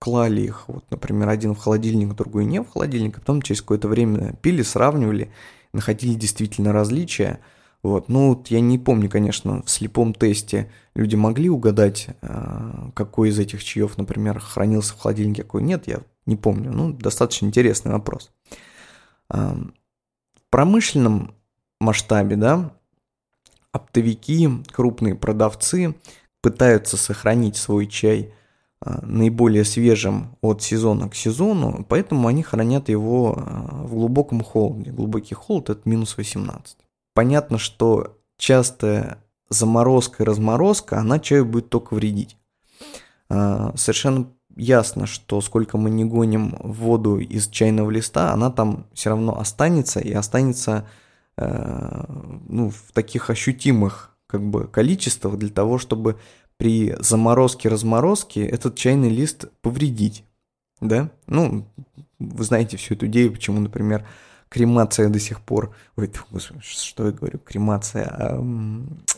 клали 0.00 0.40
их, 0.40 0.64
вот, 0.66 0.84
например, 0.90 1.28
один 1.28 1.54
в 1.54 1.58
холодильник, 1.58 2.14
другой 2.14 2.46
не 2.46 2.60
в 2.62 2.70
холодильник, 2.70 3.18
а 3.18 3.20
потом 3.20 3.42
через 3.42 3.60
какое-то 3.60 3.86
время 3.86 4.34
пили, 4.40 4.62
сравнивали, 4.62 5.30
находили 5.72 6.14
действительно 6.14 6.72
различия. 6.72 7.38
Вот. 7.82 8.08
Ну, 8.08 8.30
вот 8.30 8.48
я 8.48 8.60
не 8.60 8.78
помню, 8.78 9.10
конечно, 9.10 9.62
в 9.62 9.70
слепом 9.70 10.14
тесте 10.14 10.70
люди 10.94 11.16
могли 11.16 11.50
угадать, 11.50 12.08
а, 12.22 12.90
какой 12.94 13.28
из 13.28 13.38
этих 13.38 13.62
чаев, 13.62 13.98
например, 13.98 14.40
хранился 14.40 14.94
в 14.94 15.00
холодильнике, 15.00 15.42
какой 15.42 15.62
нет, 15.62 15.86
я 15.86 16.00
не 16.24 16.36
помню. 16.36 16.72
Ну, 16.72 16.92
достаточно 16.92 17.46
интересный 17.46 17.92
вопрос. 17.92 18.30
А, 19.28 19.54
в 19.54 20.50
промышленном 20.50 21.34
масштабе, 21.78 22.36
да, 22.36 22.72
оптовики, 23.70 24.48
крупные 24.72 25.14
продавцы 25.14 25.94
пытаются 26.40 26.96
сохранить 26.96 27.56
свой 27.56 27.86
чай 27.86 28.32
а, 28.32 28.39
наиболее 29.02 29.64
свежим 29.64 30.36
от 30.40 30.62
сезона 30.62 31.08
к 31.08 31.14
сезону, 31.14 31.84
поэтому 31.88 32.28
они 32.28 32.42
хранят 32.42 32.88
его 32.88 33.34
в 33.84 33.94
глубоком 33.94 34.42
холоде. 34.42 34.90
Глубокий 34.90 35.34
холод– 35.34 35.68
это 35.70 35.82
минус 35.84 36.16
18 36.16 36.78
понятно, 37.14 37.58
что 37.58 38.18
частая 38.38 39.18
заморозка 39.48 40.22
и 40.22 40.26
разморозка, 40.26 40.98
она 40.98 41.18
чаю 41.18 41.44
будет 41.44 41.68
только 41.68 41.94
вредить. 41.94 42.36
А, 43.28 43.74
совершенно 43.76 44.28
ясно, 44.56 45.06
что 45.06 45.40
сколько 45.40 45.76
мы 45.76 45.90
не 45.90 46.04
гоним 46.04 46.56
воду 46.60 47.18
из 47.18 47.48
чайного 47.48 47.90
листа, 47.90 48.32
она 48.32 48.50
там 48.50 48.86
все 48.92 49.10
равно 49.10 49.38
останется 49.38 50.00
и 50.00 50.12
останется 50.12 50.88
э, 51.36 52.04
ну, 52.48 52.70
в 52.70 52.92
таких 52.92 53.30
ощутимых 53.30 54.16
как 54.26 54.42
бы 54.42 54.66
количествах 54.66 55.36
для 55.36 55.50
того, 55.50 55.78
чтобы 55.78 56.18
при 56.60 56.94
заморозке-разморозке 56.98 58.44
этот 58.44 58.76
чайный 58.76 59.08
лист 59.08 59.46
повредить. 59.62 60.24
Да? 60.82 61.08
Ну, 61.26 61.66
вы 62.18 62.44
знаете 62.44 62.76
всю 62.76 62.92
эту 62.92 63.06
идею, 63.06 63.32
почему, 63.32 63.60
например, 63.60 64.06
кремация 64.50 65.08
до 65.08 65.18
сих 65.18 65.40
пор, 65.40 65.74
ой, 65.96 66.12
что 66.60 67.06
я 67.06 67.12
говорю, 67.12 67.38
кремация, 67.38 68.04
а, 68.04 68.44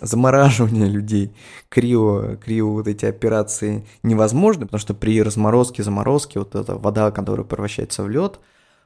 замораживание 0.00 0.86
людей, 0.86 1.34
крио, 1.68 2.36
крио 2.36 2.74
вот 2.74 2.86
эти 2.86 3.06
операции 3.06 3.88
невозможны, 4.04 4.66
потому 4.66 4.78
что 4.78 4.94
при 4.94 5.20
разморозке, 5.20 5.82
заморозке, 5.82 6.38
вот 6.38 6.54
эта 6.54 6.76
вода, 6.76 7.10
которая 7.10 7.44
превращается 7.44 8.04
в 8.04 8.08
лед, 8.08 8.38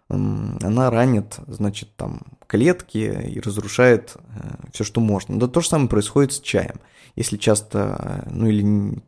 она 0.09 0.91
ранит, 0.91 1.37
значит, 1.47 1.95
там 1.97 2.21
клетки 2.47 3.29
и 3.29 3.41
разрушает 3.41 4.17
э, 4.17 4.69
все, 4.73 4.85
что 4.85 5.01
можно. 5.01 5.39
Да 5.39 5.49
то 5.49 5.61
же 5.61 5.69
самое 5.69 5.89
происходит 5.89 6.33
с 6.33 6.41
чаем. 6.41 6.81
Если 7.17 7.37
часто, 7.37 8.25
ну 8.31 8.47
или 8.47 9.03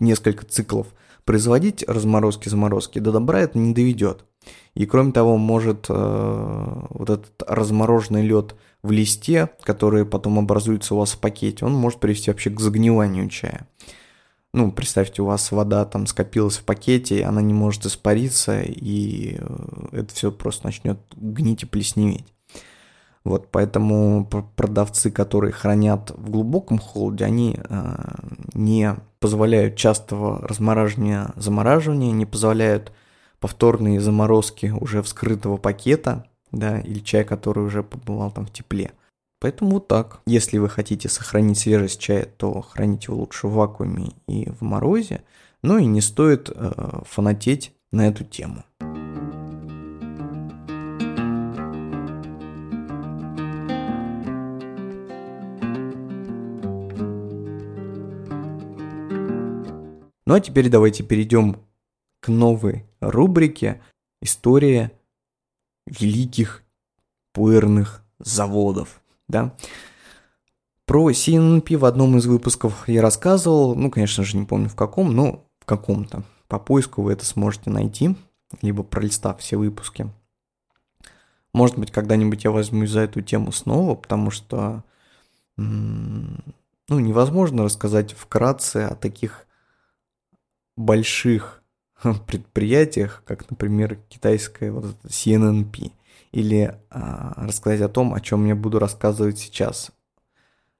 несколько 0.00 0.44
циклов 0.44 0.88
производить 1.24 1.84
разморозки-заморозки, 1.86 2.98
до 2.98 3.12
добра 3.12 3.40
это 3.40 3.58
не 3.58 3.72
доведет. 3.74 4.24
И 4.74 4.86
кроме 4.86 5.12
того, 5.12 5.36
может 5.36 5.86
э, 5.88 6.86
вот 6.90 7.10
этот 7.10 7.42
размороженный 7.46 8.26
лед 8.26 8.54
в 8.82 8.90
листе, 8.90 9.50
который 9.62 10.04
потом 10.04 10.38
образуется 10.38 10.94
у 10.94 10.98
вас 10.98 11.12
в 11.12 11.18
пакете, 11.18 11.64
он 11.64 11.74
может 11.74 12.00
привести 12.00 12.30
вообще 12.30 12.50
к 12.50 12.60
загниванию 12.60 13.28
чая. 13.28 13.66
Ну, 14.58 14.72
представьте, 14.72 15.22
у 15.22 15.26
вас 15.26 15.52
вода 15.52 15.84
там 15.84 16.08
скопилась 16.08 16.56
в 16.56 16.64
пакете, 16.64 17.22
она 17.22 17.40
не 17.40 17.54
может 17.54 17.86
испариться, 17.86 18.60
и 18.60 19.36
э, 19.38 19.66
это 19.92 20.12
все 20.12 20.32
просто 20.32 20.66
начнет 20.66 20.98
гнить 21.14 21.62
и 21.62 21.66
плесневеть. 21.66 22.34
Вот, 23.22 23.52
поэтому 23.52 24.26
продавцы, 24.56 25.12
которые 25.12 25.52
хранят 25.52 26.10
в 26.10 26.30
глубоком 26.30 26.80
холоде, 26.80 27.24
они 27.24 27.56
э, 27.56 28.14
не 28.54 28.96
позволяют 29.20 29.76
частого 29.76 30.40
размораживания, 30.40 31.30
замораживания, 31.36 32.10
не 32.10 32.26
позволяют 32.26 32.90
повторные 33.38 34.00
заморозки 34.00 34.74
уже 34.76 35.04
вскрытого 35.04 35.56
пакета, 35.56 36.24
да, 36.50 36.80
или 36.80 36.98
чай, 36.98 37.22
который 37.22 37.62
уже 37.62 37.84
побывал 37.84 38.32
там 38.32 38.46
в 38.46 38.52
тепле. 38.52 38.90
Поэтому 39.40 39.72
вот 39.72 39.88
так. 39.88 40.20
Если 40.26 40.58
вы 40.58 40.68
хотите 40.68 41.08
сохранить 41.08 41.58
свежесть 41.58 42.00
чая, 42.00 42.24
то 42.24 42.60
храните 42.60 43.06
его 43.08 43.18
лучше 43.20 43.46
в 43.46 43.52
вакууме 43.52 44.10
и 44.26 44.50
в 44.50 44.62
морозе. 44.62 45.22
Ну 45.62 45.78
и 45.78 45.86
не 45.86 46.00
стоит 46.00 46.50
э, 46.52 47.02
фанатеть 47.04 47.72
на 47.92 48.08
эту 48.08 48.24
тему. 48.24 48.64
Ну 60.26 60.34
а 60.34 60.40
теперь 60.40 60.68
давайте 60.68 61.04
перейдем 61.04 61.56
к 62.20 62.28
новой 62.28 62.84
рубрике 63.00 63.80
«История 64.20 64.92
великих 65.86 66.64
пуэрных 67.32 68.04
заводов». 68.18 69.00
Да? 69.28 69.54
Про 70.84 71.10
CNP 71.10 71.76
в 71.76 71.84
одном 71.84 72.16
из 72.16 72.26
выпусков 72.26 72.88
я 72.88 73.02
рассказывал, 73.02 73.74
ну, 73.74 73.90
конечно 73.90 74.24
же, 74.24 74.38
не 74.38 74.46
помню 74.46 74.68
в 74.68 74.74
каком, 74.74 75.14
но 75.14 75.44
в 75.60 75.66
каком-то. 75.66 76.22
По 76.48 76.58
поиску 76.58 77.02
вы 77.02 77.12
это 77.12 77.26
сможете 77.26 77.68
найти, 77.68 78.16
либо 78.62 78.82
пролистав 78.82 79.40
все 79.40 79.58
выпуски. 79.58 80.10
Может 81.52 81.78
быть, 81.78 81.90
когда-нибудь 81.90 82.44
я 82.44 82.50
возьмусь 82.50 82.90
за 82.90 83.00
эту 83.00 83.20
тему 83.20 83.52
снова, 83.52 83.94
потому 83.94 84.30
что 84.30 84.82
ну, 85.56 86.38
невозможно 86.88 87.64
рассказать 87.64 88.12
вкратце 88.12 88.84
о 88.84 88.94
таких 88.94 89.46
больших 90.76 91.62
предприятиях, 92.26 93.22
как, 93.26 93.50
например, 93.50 93.96
китайская 94.08 94.70
вот 94.70 94.84
эта 94.86 95.08
CNNP, 95.08 95.92
или 96.32 96.78
а, 96.90 97.34
рассказать 97.36 97.80
о 97.80 97.88
том, 97.88 98.14
о 98.14 98.20
чем 98.20 98.46
я 98.46 98.54
буду 98.54 98.78
рассказывать 98.78 99.38
сейчас. 99.38 99.90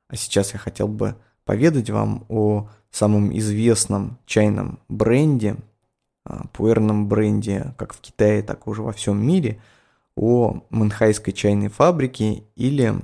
А 0.08 0.16
сейчас 0.16 0.52
я 0.52 0.58
хотел 0.58 0.88
бы 0.88 1.16
поведать 1.44 1.90
вам 1.90 2.24
о 2.28 2.68
самом 2.90 3.36
известном 3.36 4.18
чайном 4.26 4.80
бренде, 4.88 5.56
а, 6.24 6.46
пуэрном 6.52 7.08
бренде, 7.08 7.74
как 7.76 7.94
в 7.94 8.00
Китае, 8.00 8.42
так 8.42 8.66
уже 8.66 8.82
во 8.82 8.92
всем 8.92 9.24
мире, 9.24 9.60
о 10.16 10.62
Манхайской 10.70 11.32
чайной 11.32 11.68
фабрике 11.68 12.44
или 12.56 12.94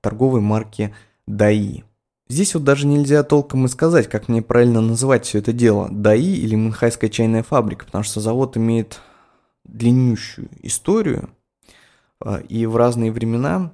торговой 0.00 0.40
марке 0.40 0.94
Даи. 1.26 1.84
Здесь 2.28 2.54
вот 2.54 2.64
даже 2.64 2.86
нельзя 2.86 3.22
толком 3.24 3.66
и 3.66 3.68
сказать, 3.68 4.08
как 4.08 4.28
мне 4.28 4.40
правильно 4.40 4.80
называть 4.80 5.26
все 5.26 5.40
это 5.40 5.52
дело. 5.52 5.88
ДАИ 5.90 6.34
или 6.36 6.54
Мюнхайская 6.54 7.10
чайная 7.10 7.42
фабрика, 7.42 7.84
потому 7.84 8.04
что 8.04 8.20
завод 8.20 8.56
имеет 8.56 9.00
длиннющую 9.64 10.48
историю, 10.62 11.28
и 12.48 12.66
в 12.66 12.76
разные 12.76 13.12
времена 13.12 13.72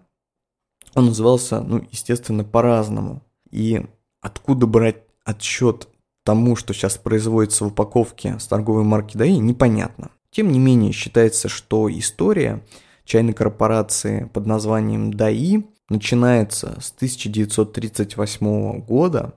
он 0.94 1.06
назывался, 1.06 1.60
ну, 1.60 1.86
естественно, 1.90 2.44
по-разному. 2.44 3.22
И 3.50 3.84
откуда 4.20 4.66
брать 4.66 5.02
отсчет 5.24 5.88
тому, 6.24 6.56
что 6.56 6.74
сейчас 6.74 6.96
производится 6.98 7.64
в 7.64 7.68
упаковке 7.68 8.38
с 8.38 8.46
торговой 8.46 8.84
марки 8.84 9.16
ДАИ, 9.16 9.38
непонятно. 9.38 10.10
Тем 10.30 10.52
не 10.52 10.58
менее, 10.58 10.92
считается, 10.92 11.48
что 11.48 11.90
история 11.90 12.62
чайной 13.04 13.32
корпорации 13.32 14.28
под 14.32 14.46
названием 14.46 15.12
ДАИ 15.12 15.62
начинается 15.88 16.78
с 16.80 16.92
1938 16.92 18.80
года, 18.80 19.34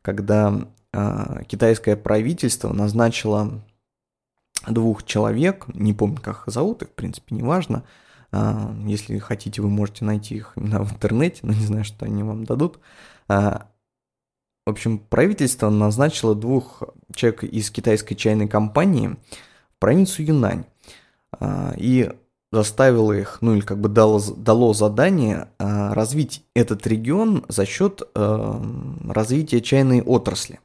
когда 0.00 0.66
э, 0.92 1.42
китайское 1.46 1.96
правительство 1.96 2.72
назначило 2.72 3.62
двух 4.66 5.04
человек, 5.04 5.66
не 5.74 5.92
помню, 5.92 6.18
как 6.22 6.46
их 6.46 6.52
зовут, 6.52 6.82
их, 6.82 6.88
в 6.88 6.92
принципе, 6.92 7.34
не 7.34 7.42
важно. 7.42 7.84
Э, 8.32 8.72
если 8.86 9.18
хотите, 9.18 9.62
вы 9.62 9.68
можете 9.68 10.04
найти 10.04 10.36
их 10.36 10.52
именно 10.56 10.82
в 10.84 10.92
интернете, 10.92 11.40
но 11.42 11.52
не 11.52 11.64
знаю, 11.64 11.84
что 11.84 12.04
они 12.04 12.22
вам 12.22 12.44
дадут. 12.44 12.78
Э, 13.28 13.60
в 14.66 14.70
общем, 14.70 14.98
правительство 14.98 15.70
назначило 15.70 16.34
двух 16.34 16.82
человек 17.14 17.44
из 17.44 17.70
китайской 17.70 18.14
чайной 18.14 18.48
компании 18.48 19.16
в 19.74 19.78
провинцию 19.78 20.26
Юнань. 20.26 20.64
И 21.76 22.12
заставило 22.52 23.12
их, 23.12 23.38
ну 23.40 23.54
или 23.54 23.62
как 23.62 23.80
бы 23.80 23.88
дало, 23.88 24.20
дало 24.36 24.74
задание 24.74 25.48
развить 25.58 26.44
этот 26.54 26.86
регион 26.86 27.44
за 27.48 27.64
счет 27.64 28.02
развития 28.14 29.60
чайной 29.60 30.02
отрасли. 30.02 30.60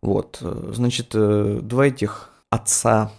Вот, 0.00 0.38
э, 0.40 0.72
значит, 0.74 1.14
э, 1.14 1.60
два 1.62 1.86
этих 1.86 2.30
отца 2.50 3.10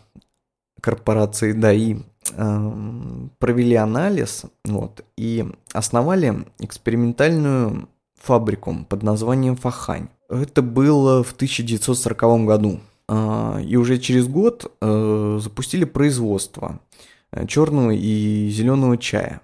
корпорации 0.81 1.51
ДАИ 1.51 1.97
провели 2.35 3.75
анализ 3.75 4.45
вот, 4.65 5.03
и 5.17 5.45
основали 5.73 6.45
экспериментальную 6.59 7.89
фабрику 8.15 8.85
под 8.87 9.03
названием 9.03 9.55
Фахань. 9.55 10.09
Это 10.29 10.61
было 10.61 11.23
в 11.23 11.33
1940 11.33 12.45
году. 12.45 12.79
А, 13.07 13.59
и 13.59 13.75
уже 13.75 13.97
через 13.97 14.27
год 14.27 14.71
э, 14.81 15.39
запустили 15.41 15.83
производство 15.85 16.79
э, 17.31 17.47
черного 17.47 17.89
и 17.91 18.49
зеленого 18.49 18.97
чая. 18.97 19.41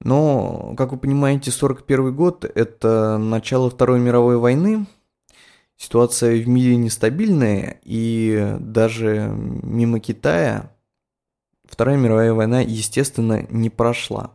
Но, 0.00 0.74
как 0.76 0.92
вы 0.92 0.98
понимаете, 0.98 1.50
41 1.50 2.14
год– 2.14 2.44
это 2.54 3.18
начало 3.18 3.70
Второй 3.70 3.98
мировой 3.98 4.36
войны. 4.36 4.86
Ситуация 5.76 6.40
в 6.40 6.48
мире 6.48 6.76
нестабильная, 6.76 7.80
и 7.82 8.56
даже 8.60 9.34
мимо 9.34 9.98
Китая 9.98 10.70
Вторая 11.68 11.96
мировая 11.96 12.32
война, 12.32 12.60
естественно, 12.60 13.46
не 13.50 13.70
прошла. 13.70 14.32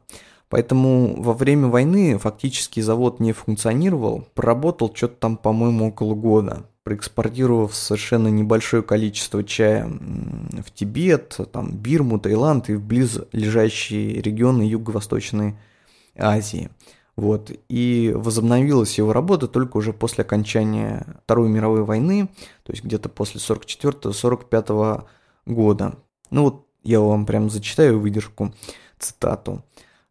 Поэтому 0.50 1.21
во 1.21 1.33
время 1.33 1.67
войны 1.67 2.17
фактически 2.17 2.81
завод 2.81 3.21
не 3.21 3.31
функционировал, 3.31 4.27
проработал 4.33 4.93
что-то 4.93 5.15
там, 5.15 5.38
по-моему, 5.38 5.88
около 5.88 6.13
года, 6.13 6.65
проэкспортировав 6.83 7.73
совершенно 7.73 8.27
небольшое 8.27 8.83
количество 8.83 9.45
чая 9.45 9.88
в 9.88 10.71
Тибет, 10.71 11.39
там, 11.53 11.71
Бирму, 11.71 12.19
Таиланд 12.19 12.69
и 12.69 12.75
в 12.75 12.83
близлежащие 12.83 14.21
регионы 14.21 14.63
Юго-Восточной 14.63 15.55
Азии. 16.17 16.69
Вот. 17.15 17.51
И 17.69 18.11
возобновилась 18.13 18.97
его 18.97 19.13
работа 19.13 19.47
только 19.47 19.77
уже 19.77 19.93
после 19.93 20.23
окончания 20.23 21.05
Второй 21.23 21.47
мировой 21.47 21.83
войны, 21.83 22.27
то 22.63 22.73
есть 22.73 22.83
где-то 22.83 23.07
после 23.07 23.39
44-45 23.39 25.05
года. 25.45 25.95
Ну 26.29 26.43
вот 26.43 26.65
я 26.83 27.00
вам 27.00 27.25
прям 27.25 27.50
зачитаю 27.50 28.00
выдержку, 28.00 28.53
цитату. 29.00 29.63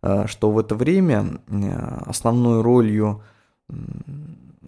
Э, 0.03 0.27
что 0.27 0.51
в 0.51 0.59
это 0.59 0.75
время 0.75 1.41
э, 1.49 2.03
основной 2.07 2.63
ролью 2.63 3.23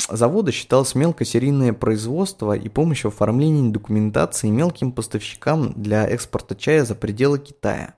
завода 0.09 0.53
считалось 0.53 0.95
мелкосерийное 0.95 1.73
производство 1.73 2.57
и 2.57 2.69
помощь 2.69 3.03
в 3.03 3.09
оформлении 3.09 3.71
документации 3.71 4.49
мелким 4.49 4.93
поставщикам 4.93 5.73
для 5.75 6.07
экспорта 6.07 6.55
чая 6.55 6.85
за 6.85 6.95
пределы 6.95 7.39
Китая. 7.39 7.95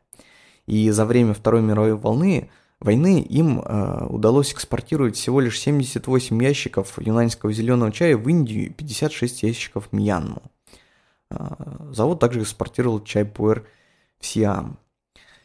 И 0.66 0.90
за 0.90 1.04
время 1.04 1.34
Второй 1.34 1.62
мировой 1.62 1.94
волны 1.94 2.50
войны 2.80 3.20
им 3.20 3.60
э, 3.60 4.06
удалось 4.06 4.52
экспортировать 4.52 5.16
всего 5.16 5.40
лишь 5.40 5.60
78 5.60 6.42
ящиков 6.42 6.98
юнаньского 6.98 7.52
зеленого 7.52 7.92
чая 7.92 8.16
в 8.16 8.28
Индию 8.28 8.66
и 8.66 8.70
56 8.70 9.42
ящиков 9.42 9.88
в 9.90 9.94
Мьянму. 9.94 10.42
Э, 11.30 11.36
завод 11.90 12.20
также 12.20 12.42
экспортировал 12.42 13.02
чай 13.02 13.24
пуэр 13.24 13.66
в 14.24 14.26
Сиам. 14.26 14.78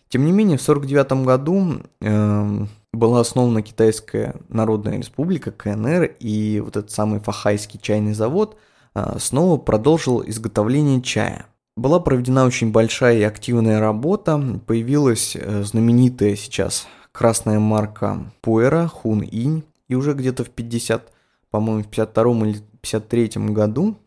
Тем 0.08 0.26
не 0.26 0.32
менее, 0.32 0.58
в 0.58 0.68
1949 0.68 1.26
году 1.26 1.82
э, 2.02 2.66
была 2.94 3.20
основана 3.20 3.62
Китайская 3.62 4.36
Народная 4.48 4.98
Республика, 4.98 5.52
КНР, 5.52 6.16
и 6.20 6.62
вот 6.64 6.78
этот 6.78 6.92
самый 6.92 7.20
Фахайский 7.20 7.80
чайный 7.80 8.14
завод 8.14 8.58
э, 8.96 9.18
снова 9.20 9.58
продолжил 9.58 10.24
изготовление 10.26 11.02
чая. 11.02 11.46
Была 11.78 12.00
проведена 12.00 12.46
очень 12.46 12.72
большая 12.72 13.20
и 13.20 13.24
активная 13.24 13.80
работа, 13.80 14.42
появилась 14.66 15.36
э, 15.36 15.64
знаменитая 15.64 16.36
сейчас 16.36 16.88
красная 17.12 17.60
марка 17.60 18.32
Пуэра, 18.42 18.88
Хун 18.88 19.22
Инь, 19.22 19.64
и 19.88 19.96
уже 19.96 20.14
где-то 20.14 20.44
в 20.44 20.50
50, 20.50 21.12
по-моему, 21.52 21.84
в 21.84 21.88
52 21.88 22.48
или 22.48 22.60
53 22.82 23.30
году 23.50 23.98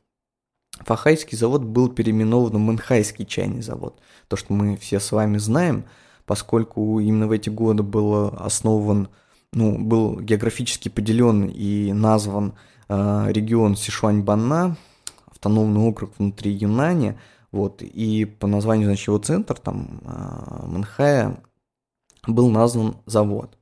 Фахайский 0.85 1.37
завод 1.37 1.63
был 1.63 1.89
переименован 1.89 2.53
в 2.53 2.59
Мэнхайский 2.59 3.25
чайный 3.27 3.63
завод. 3.63 4.01
То, 4.29 4.37
что 4.37 4.53
мы 4.53 4.77
все 4.77 5.01
с 5.01 5.13
вами 5.13 5.39
знаем, 5.39 5.85
поскольку 6.27 7.01
именно 7.01 7.27
в 7.27 7.33
эти 7.33 7.49
годы 7.49 7.83
был 7.83 8.29
основан, 8.39 9.09
ну, 9.53 9.79
был 9.79 10.21
географически 10.21 10.89
поделен 10.89 11.47
и 11.47 11.93
назван 11.93 12.55
э, 12.89 13.27
регион 13.29 13.77
Сишуань-Банна, 13.77 14.77
автономный 15.27 15.81
округ 15.81 16.13
внутри 16.19 16.53
Юнани, 16.53 17.19
вот, 17.51 17.83
и 17.83 18.25
по 18.25 18.47
названию, 18.47 18.87
значит, 18.87 19.09
его 19.09 19.19
центр, 19.19 19.59
там, 19.59 20.01
э, 20.05 20.67
Мэнхая, 20.67 21.43
был 22.27 22.51
назван 22.51 22.97
завод. 23.07 23.59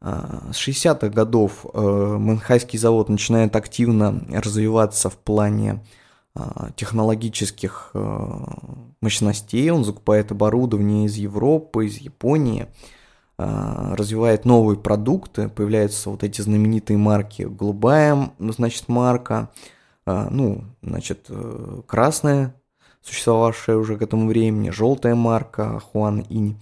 С 0.00 0.56
60-х 0.56 1.10
годов 1.10 1.64
э, 1.72 2.16
Мэнхайский 2.18 2.76
завод 2.76 3.08
начинает 3.08 3.54
активно 3.54 4.26
развиваться 4.30 5.08
в 5.10 5.16
плане 5.16 5.80
технологических 6.76 7.90
э, 7.92 8.44
мощностей, 9.02 9.70
он 9.70 9.84
закупает 9.84 10.32
оборудование 10.32 11.06
из 11.06 11.16
Европы, 11.16 11.86
из 11.86 11.98
Японии, 11.98 12.68
а, 13.38 13.96
развивает 13.96 14.44
новые 14.44 14.78
продукты, 14.78 15.48
появляются 15.48 16.10
вот 16.10 16.22
эти 16.22 16.40
знаменитые 16.40 16.96
марки, 16.96 17.42
голубая, 17.42 18.30
значит, 18.38 18.88
марка, 18.88 19.50
а, 20.06 20.28
ну, 20.30 20.64
значит, 20.82 21.26
э, 21.28 21.80
красная, 21.86 22.54
существовавшая 23.00 23.76
уже 23.76 23.96
к 23.96 24.02
этому 24.02 24.28
времени, 24.28 24.70
желтая 24.70 25.14
марка 25.14 25.80
Хуан 25.80 26.24
Инь. 26.28 26.60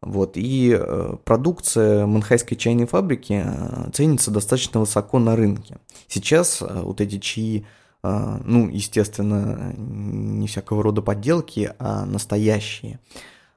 Вот, 0.00 0.32
и 0.36 0.76
э, 0.76 1.16
продукция 1.24 2.06
Манхайской 2.06 2.56
чайной 2.56 2.86
фабрики 2.86 3.44
ценится 3.92 4.30
достаточно 4.30 4.80
высоко 4.80 5.18
на 5.18 5.36
рынке. 5.36 5.76
Сейчас 6.08 6.60
вот 6.60 7.00
эти 7.00 7.18
чаи 7.18 7.58
а, 7.58 7.79
ну, 8.02 8.68
естественно, 8.68 9.74
не 9.76 10.46
всякого 10.46 10.82
рода 10.82 11.02
подделки, 11.02 11.72
а 11.78 12.04
настоящие. 12.06 12.98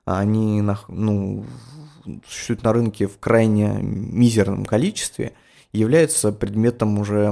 Они, 0.05 0.61
ну, 0.89 1.45
существуют 2.27 2.63
на 2.63 2.73
рынке 2.73 3.07
в 3.07 3.17
крайне 3.19 3.79
мизерном 3.81 4.65
количестве, 4.65 5.33
являются 5.71 6.31
предметом 6.31 6.99
уже 6.99 7.27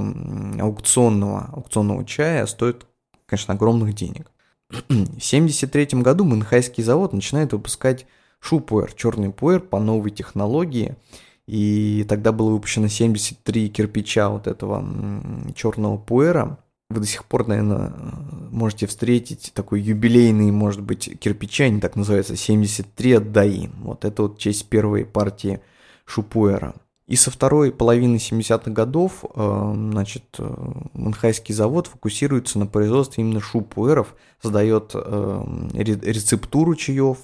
аукционного, 0.60 1.50
аукционного 1.54 2.06
чая, 2.06 2.45
стоит, 2.45 2.86
конечно, 3.26 3.54
огромных 3.54 3.93
денег. 3.93 4.32
В 4.69 4.80
1973 4.84 6.02
году 6.02 6.24
Манхайский 6.24 6.82
завод 6.82 7.12
начинает 7.12 7.52
выпускать 7.52 8.08
шупуэр, 8.39 8.93
черный 8.93 9.32
пуэр 9.32 9.60
по 9.60 9.82
новой 9.82 10.12
технологии, 10.12 10.95
и 11.45 12.06
тогда 12.08 12.32
было 12.32 12.52
выпущено 12.52 12.88
73 12.88 13.67
кирпича 13.67 14.30
вот 14.30 14.47
этого 14.47 14.82
черного 15.54 15.97
пуэра– 15.97 16.58
вы 16.91 17.01
до 17.01 17.08
сих 17.08 17.25
пор, 17.25 17.47
наверное, 17.47 17.93
можете 18.51 18.88
встретить 18.88 19.51
такой 19.54 19.82
юбилейный, 19.82 20.51
может 20.51 20.82
быть, 20.82 21.19
кирпича, 21.19 21.65
они 21.65 21.80
так 21.80 21.95
называются, 21.95 22.36
73 22.36 23.13
от 23.13 23.32
ДАИ. 23.32 23.69
Вот 23.80 24.06
это 24.06 24.23
вот 24.23 24.38
честь 24.38 24.67
первой 24.67 25.06
партии 25.06 25.62
Шупуэра. 26.06 26.75
И 27.12 27.17
со 27.17 27.30
второй 27.30 27.73
половины 27.73 28.15
70-х 28.15 28.71
годов, 28.71 29.25
э, 29.36 29.73
значит, 29.75 30.23
э, 30.38 30.56
Манхайский 30.93 31.54
завод 31.54 31.88
фокусируется 31.88 32.58
на 32.58 32.67
производстве 32.67 33.25
именно 33.25 33.41
шупуэров, 33.41 34.15
создает 34.41 34.91
э, 34.93 35.43
рецептуру 35.73 36.75
чаев, 36.75 37.17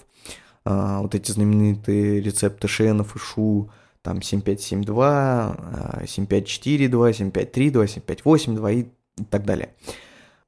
вот 0.66 1.16
эти 1.16 1.32
знаменитые 1.32 2.20
рецепты 2.20 2.68
Шенов 2.68 3.16
и 3.16 3.20
Шу, 3.20 3.70
там 4.02 4.22
7572, 4.22 6.06
7542, 6.06 7.14
7532, 7.14 7.88
7582 7.88 8.72
и 8.72 8.86
и 9.18 9.24
так 9.24 9.46
далее. 9.46 9.74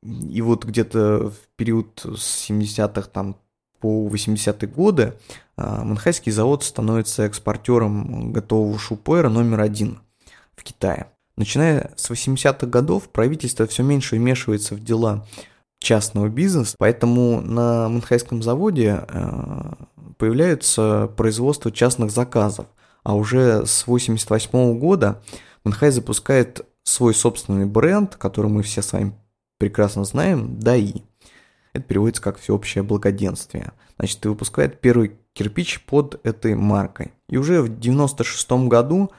И 0.03 0.41
вот 0.41 0.63
где-то 0.65 1.29
в 1.29 1.57
период 1.57 2.01
с 2.03 2.49
70-х 2.49 3.09
там, 3.09 3.35
по 3.79 4.07
80-е 4.07 4.67
годы 4.67 5.13
а, 5.57 5.83
Манхайский 5.83 6.31
завод 6.31 6.63
становится 6.63 7.23
экспортером 7.23 8.31
готового 8.31 8.77
шупуэра 8.77 9.29
номер 9.29 9.61
один 9.61 9.99
в 10.55 10.63
Китае. 10.63 11.07
Начиная 11.37 11.91
с 11.95 12.09
80-х 12.09 12.67
годов 12.67 13.09
правительство 13.09 13.65
все 13.65 13.83
меньше 13.83 14.15
вмешивается 14.15 14.75
в 14.75 14.83
дела 14.83 15.25
частного 15.79 16.27
бизнеса, 16.27 16.75
поэтому 16.77 17.41
на 17.41 17.87
Манхайском 17.87 18.43
заводе 18.43 19.05
а, 19.07 19.77
появляется 20.17 21.09
производство 21.15 21.71
частных 21.71 22.11
заказов, 22.11 22.67
а 23.03 23.15
уже 23.15 23.65
с 23.65 23.87
88 23.87 24.77
года 24.77 25.21
Манхай 25.63 25.91
запускает 25.91 26.65
свой 26.89 27.13
собственный 27.13 27.65
бренд, 27.65 28.15
который 28.15 28.49
мы 28.49 28.63
все 28.63 28.81
с 28.81 28.93
вами 28.93 29.13
прекрасно 29.57 30.03
знаем, 30.03 30.59
ДАИ. 30.59 31.01
Это 31.73 31.83
переводится 31.83 32.21
как 32.21 32.39
всеобщее 32.39 32.83
благоденствие. 32.83 33.73
Значит, 33.97 34.25
и 34.25 34.29
выпускает 34.29 34.81
первый 34.81 35.13
кирпич 35.33 35.85
под 35.85 36.19
этой 36.25 36.55
маркой. 36.55 37.11
И 37.27 37.37
уже 37.37 37.61
в 37.61 37.79
96 37.79 38.51
году 38.67 39.11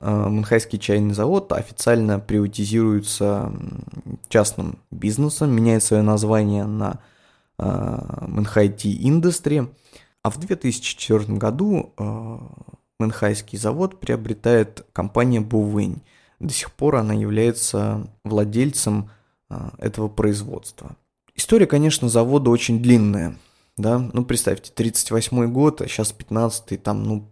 э, 0.00 0.08
Манхайский 0.08 0.78
чайный 0.78 1.14
завод 1.14 1.52
официально 1.52 2.20
приватизируется 2.20 3.52
частным 4.28 4.78
бизнесом, 4.90 5.50
меняет 5.50 5.82
свое 5.82 6.02
название 6.02 6.64
на 6.64 7.00
э, 7.58 8.24
Манхай 8.28 8.68
Tea 8.68 8.96
Industry. 8.98 9.68
А 10.22 10.30
в 10.30 10.38
2004 10.38 11.36
году 11.36 11.92
э, 11.96 12.38
Манхайский 13.00 13.58
завод 13.58 13.98
приобретает 13.98 14.86
компания 14.92 15.40
Бувэнь– 15.40 16.02
до 16.40 16.52
сих 16.52 16.72
пор 16.72 16.96
она 16.96 17.14
является 17.14 18.06
владельцем 18.24 19.10
а, 19.48 19.74
этого 19.78 20.08
производства. 20.08 20.96
История, 21.34 21.66
конечно, 21.66 22.08
завода 22.08 22.50
очень 22.50 22.82
длинная, 22.82 23.36
да, 23.76 23.98
ну 23.98 24.24
представьте, 24.24 24.72
38 24.72 25.52
год, 25.52 25.82
а 25.82 25.88
сейчас 25.88 26.12
15 26.12 26.82
там, 26.82 27.04
ну, 27.04 27.30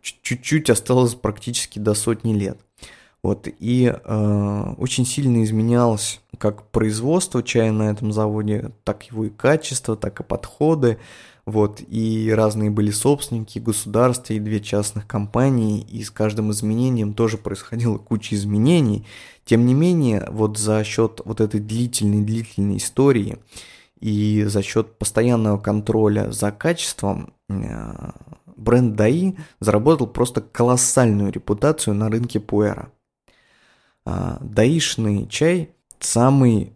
чуть-чуть 0.00 0.70
осталось 0.70 1.14
практически 1.14 1.78
до 1.78 1.94
сотни 1.94 2.34
лет. 2.34 2.58
Вот, 3.22 3.46
и 3.46 3.86
э, 3.86 4.74
очень 4.78 5.06
сильно 5.06 5.44
изменялось 5.44 6.20
как 6.38 6.68
производство 6.70 7.40
чая 7.42 7.70
на 7.70 7.90
этом 7.90 8.12
заводе, 8.12 8.72
так 8.82 9.04
его 9.04 9.26
и 9.26 9.30
качество, 9.30 9.96
так 9.96 10.20
и 10.20 10.24
подходы. 10.24 10.98
Вот, 11.44 11.80
и 11.80 12.32
разные 12.32 12.70
были 12.70 12.92
собственники, 12.92 13.58
государства 13.58 14.32
и 14.32 14.38
две 14.38 14.60
частных 14.60 15.08
компании, 15.08 15.80
и 15.80 16.04
с 16.04 16.10
каждым 16.10 16.52
изменением 16.52 17.14
тоже 17.14 17.36
происходила 17.36 17.98
куча 17.98 18.36
изменений. 18.36 19.04
Тем 19.44 19.66
не 19.66 19.74
менее, 19.74 20.28
вот 20.30 20.56
за 20.56 20.84
счет 20.84 21.20
вот 21.24 21.40
этой 21.40 21.58
длительной-длительной 21.58 22.76
истории 22.76 23.38
и 23.98 24.44
за 24.46 24.62
счет 24.62 24.98
постоянного 24.98 25.58
контроля 25.58 26.30
за 26.30 26.52
качеством 26.52 27.34
э, 27.48 28.10
бренд 28.56 28.94
Даи 28.94 29.36
заработал 29.58 30.06
просто 30.06 30.40
колоссальную 30.42 31.32
репутацию 31.32 31.94
на 31.94 32.08
рынке 32.08 32.38
пуэра. 32.38 32.92
А, 34.04 34.38
даишный 34.40 35.28
чай 35.28 35.74
самый 36.00 36.72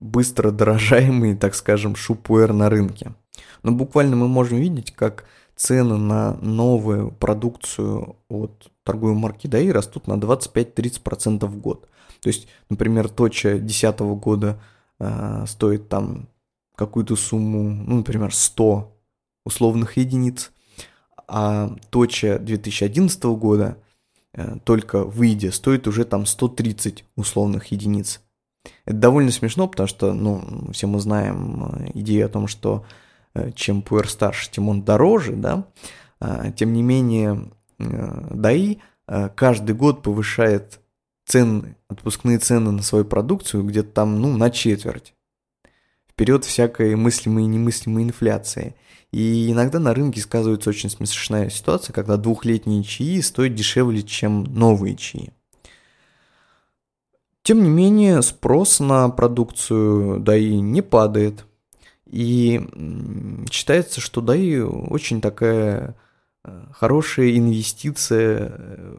быстро 0.00 0.50
дорожаемый, 0.50 1.36
так 1.36 1.54
скажем, 1.54 1.94
шупуэр 1.94 2.52
на 2.52 2.68
рынке. 2.68 3.14
Но 3.62 3.72
буквально 3.72 4.16
мы 4.16 4.28
можем 4.28 4.58
видеть, 4.58 4.92
как 4.92 5.24
цены 5.56 5.96
на 5.96 6.34
новую 6.34 7.12
продукцию 7.12 8.16
от 8.28 8.70
торговой 8.84 9.14
марки 9.14 9.46
Даи 9.46 9.68
растут 9.68 10.06
на 10.06 10.14
25-30% 10.14 11.46
в 11.46 11.56
год. 11.58 11.88
То 12.20 12.28
есть, 12.28 12.48
например, 12.68 13.08
точа 13.08 13.58
2010 13.58 14.00
года 14.00 14.60
э, 14.98 15.44
стоит 15.46 15.88
там 15.88 16.28
какую-то 16.74 17.16
сумму, 17.16 17.70
ну, 17.70 17.96
например, 17.98 18.34
100 18.34 18.92
условных 19.44 19.96
единиц, 19.96 20.52
а 21.28 21.76
точа 21.90 22.38
2011 22.38 23.22
года, 23.24 23.78
э, 24.34 24.56
только 24.64 25.04
выйдя, 25.04 25.52
стоит 25.52 25.86
уже 25.86 26.04
там 26.04 26.26
130 26.26 27.04
условных 27.16 27.66
единиц. 27.66 28.20
Это 28.84 28.96
довольно 28.96 29.30
смешно, 29.30 29.68
потому 29.68 29.86
что, 29.88 30.12
ну, 30.12 30.70
все 30.72 30.86
мы 30.86 31.00
знаем 31.00 31.64
э, 31.64 31.90
идею 31.94 32.26
о 32.26 32.30
том, 32.30 32.46
что 32.46 32.84
э, 32.84 33.11
чем 33.54 33.82
пуэр 33.82 34.08
старше, 34.08 34.50
тем 34.50 34.68
он 34.68 34.82
дороже, 34.82 35.32
да. 35.32 35.66
А, 36.20 36.50
тем 36.52 36.72
не 36.72 36.82
менее, 36.82 37.50
ДАИ 37.78 38.78
каждый 39.34 39.74
год 39.74 40.02
повышает 40.02 40.80
цены, 41.26 41.76
отпускные 41.88 42.38
цены 42.38 42.70
на 42.70 42.82
свою 42.82 43.04
продукцию 43.04 43.64
где-то 43.64 43.90
там, 43.90 44.20
ну, 44.20 44.36
на 44.36 44.50
четверть. 44.50 45.14
Вперед 46.08 46.44
всякой 46.44 46.94
мыслимой 46.94 47.44
и 47.44 47.46
немыслимой 47.46 48.04
инфляции. 48.04 48.76
И 49.12 49.50
иногда 49.50 49.78
на 49.78 49.94
рынке 49.94 50.20
сказывается 50.20 50.70
очень 50.70 50.90
смешная 50.90 51.50
ситуация, 51.50 51.92
когда 51.92 52.16
двухлетние 52.16 52.82
чаи 52.82 53.20
стоят 53.20 53.54
дешевле, 53.54 54.02
чем 54.02 54.44
новые 54.44 54.96
чаи. 54.96 55.32
Тем 57.42 57.62
не 57.62 57.70
менее, 57.70 58.22
спрос 58.22 58.78
на 58.78 59.08
продукцию 59.08 60.20
ДАИ 60.20 60.60
не 60.60 60.80
падает. 60.80 61.44
И 62.12 62.60
считается, 63.50 64.02
что 64.02 64.20
ДАИ 64.20 64.60
очень 64.60 65.22
такая 65.22 65.96
э, 66.44 66.64
хорошая 66.72 67.36
инвестиция 67.38 68.52
э, 68.54 68.96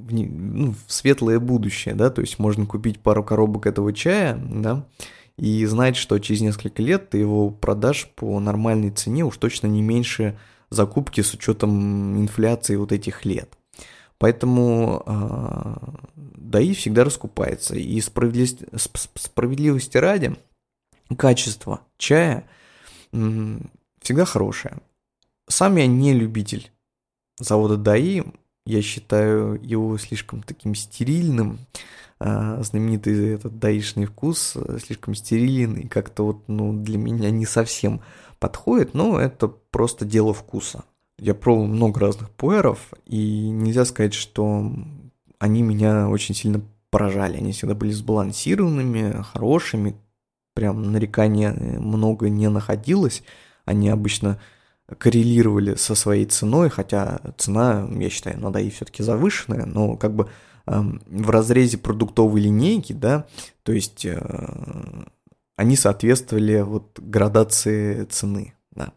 в, 0.00 0.12
ну, 0.12 0.74
в 0.86 0.92
светлое 0.92 1.38
будущее, 1.38 1.94
да, 1.94 2.10
то 2.10 2.20
есть 2.20 2.40
можно 2.40 2.66
купить 2.66 2.98
пару 2.98 3.22
коробок 3.22 3.66
этого 3.66 3.92
чая, 3.92 4.36
да, 4.36 4.84
и 5.36 5.64
знать, 5.64 5.94
что 5.94 6.18
через 6.18 6.40
несколько 6.40 6.82
лет 6.82 7.10
ты 7.10 7.18
его 7.18 7.50
продашь 7.50 8.10
по 8.16 8.40
нормальной 8.40 8.90
цене 8.90 9.24
уж 9.24 9.36
точно 9.36 9.68
не 9.68 9.80
меньше 9.80 10.36
закупки 10.68 11.20
с 11.20 11.34
учетом 11.34 12.18
инфляции 12.20 12.74
вот 12.74 12.90
этих 12.90 13.24
лет. 13.24 13.56
Поэтому 14.18 15.04
э, 15.06 15.74
ДАИ 16.16 16.74
всегда 16.74 17.04
раскупается. 17.04 17.76
И 17.76 18.00
справедливости, 18.00 18.66
справедливости 19.14 19.98
ради, 19.98 20.34
качество 21.16 21.82
чая 21.96 22.48
всегда 24.00 24.24
хорошее. 24.24 24.78
Сам 25.48 25.76
я 25.76 25.86
не 25.86 26.12
любитель 26.12 26.70
завода 27.38 27.76
ДАИ, 27.76 28.22
я 28.64 28.82
считаю 28.82 29.60
его 29.62 29.96
слишком 29.98 30.42
таким 30.42 30.74
стерильным, 30.74 31.58
а, 32.18 32.62
знаменитый 32.62 33.34
этот 33.34 33.58
даишный 33.58 34.06
вкус 34.06 34.56
э, 34.56 34.78
слишком 34.82 35.14
стерилен 35.14 35.74
и 35.74 35.86
как-то 35.86 36.24
вот, 36.24 36.48
ну, 36.48 36.72
для 36.72 36.96
меня 36.96 37.30
не 37.30 37.44
совсем 37.44 38.00
подходит, 38.38 38.94
но 38.94 39.20
это 39.20 39.48
просто 39.48 40.06
дело 40.06 40.32
вкуса. 40.32 40.84
Я 41.18 41.34
пробовал 41.34 41.66
много 41.66 42.00
разных 42.00 42.30
пуэров, 42.30 42.92
и 43.06 43.48
нельзя 43.50 43.84
сказать, 43.84 44.14
что 44.14 44.72
они 45.38 45.62
меня 45.62 46.08
очень 46.08 46.34
сильно 46.34 46.62
поражали. 46.90 47.36
Они 47.36 47.52
всегда 47.52 47.74
были 47.74 47.90
сбалансированными, 47.92 49.22
хорошими, 49.22 49.94
прям 50.56 50.90
нарекания 50.90 51.52
много 51.52 52.30
не 52.30 52.48
находилось. 52.48 53.22
Они 53.66 53.90
обычно 53.90 54.40
коррелировали 54.98 55.74
со 55.74 55.94
своей 55.94 56.24
ценой, 56.24 56.70
хотя 56.70 57.20
цена, 57.36 57.86
я 57.92 58.08
считаю, 58.08 58.40
надо 58.40 58.60
и 58.60 58.70
все-таки 58.70 59.02
завышенная, 59.02 59.66
но 59.66 59.96
как 59.96 60.14
бы 60.14 60.28
в 60.64 61.30
разрезе 61.30 61.78
продуктовой 61.78 62.40
линейки, 62.40 62.92
да, 62.92 63.26
то 63.62 63.72
есть 63.72 64.04
э, 64.04 64.18
они 65.54 65.76
соответствовали 65.76 66.60
вот 66.62 66.98
градации 66.98 68.04
цены, 68.04 68.54
да. 68.72 68.92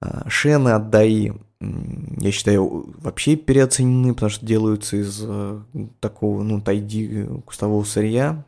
А, 0.00 0.28
шены 0.30 0.70
от 0.70 0.88
ДАИ, 0.88 1.32
я 1.60 2.30
считаю, 2.32 2.94
вообще 2.98 3.36
переоценены, 3.36 4.14
потому 4.14 4.30
что 4.30 4.46
делаются 4.46 4.96
из 4.96 5.20
э, 5.22 5.60
такого, 6.00 6.42
ну, 6.42 6.62
тайди 6.62 7.26
кустового 7.44 7.84
сырья 7.84 8.44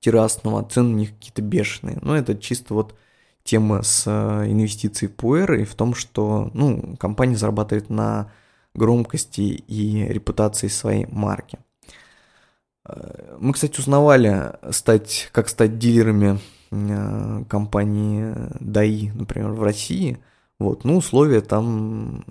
террасного, 0.00 0.68
цены 0.68 0.94
у 0.94 0.98
них 0.98 1.14
какие-то 1.14 1.42
бешеные. 1.42 1.98
Но 2.02 2.16
это 2.16 2.36
чисто 2.36 2.74
вот 2.74 2.94
тема 3.42 3.82
с 3.82 4.04
э, 4.06 4.50
инвестицией 4.50 5.10
Пуэр 5.10 5.54
и 5.54 5.64
в 5.64 5.74
том, 5.74 5.94
что, 5.94 6.50
ну, 6.54 6.96
компания 6.98 7.36
зарабатывает 7.36 7.88
на 7.90 8.30
громкости 8.74 9.40
и 9.40 10.04
репутации 10.04 10.68
своей 10.68 11.06
марки. 11.06 11.58
Э, 12.86 13.36
мы, 13.40 13.52
кстати, 13.52 13.80
узнавали, 13.80 14.52
стать, 14.70 15.30
как 15.32 15.48
стать 15.48 15.78
дилерами 15.78 16.38
э, 16.70 17.44
компании 17.48 18.34
ДАИ, 18.60 19.10
например, 19.12 19.52
в 19.52 19.62
России. 19.62 20.18
Вот, 20.58 20.84
ну, 20.84 20.96
условия 20.96 21.40
там 21.40 22.24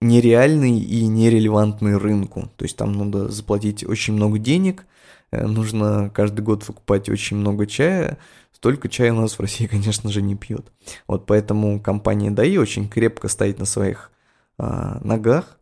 нереальные 0.00 0.78
и 0.78 1.06
нерелевантные 1.06 1.96
рынку. 1.96 2.50
То 2.56 2.64
есть 2.64 2.76
там 2.76 2.92
надо 2.92 3.28
заплатить 3.28 3.84
очень 3.84 4.14
много 4.14 4.38
денег, 4.38 4.82
э, 4.82 4.86
нужно 5.32 6.10
каждый 6.14 6.42
год 6.42 6.66
выкупать 6.68 7.08
очень 7.08 7.36
много 7.36 7.66
чая. 7.66 8.18
Столько 8.52 8.88
чая 8.88 9.12
у 9.12 9.20
нас 9.20 9.38
в 9.38 9.40
России, 9.40 9.66
конечно 9.70 10.10
же, 10.10 10.22
не 10.22 10.36
пьют. 10.36 10.72
Вот 11.06 11.26
поэтому 11.26 11.80
компания 11.80 12.30
ДАИ 12.30 12.58
очень 12.58 12.88
крепко 12.88 13.28
стоит 13.28 13.58
на 13.58 13.64
своих 13.64 14.12
а, 14.58 15.00
ногах, 15.02 15.58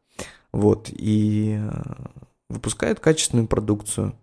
вот, 0.53 0.91
и 0.91 1.59
а, 1.59 2.11
выпускают 2.49 3.01
качественную 3.01 3.47
продукцию, 3.47 4.15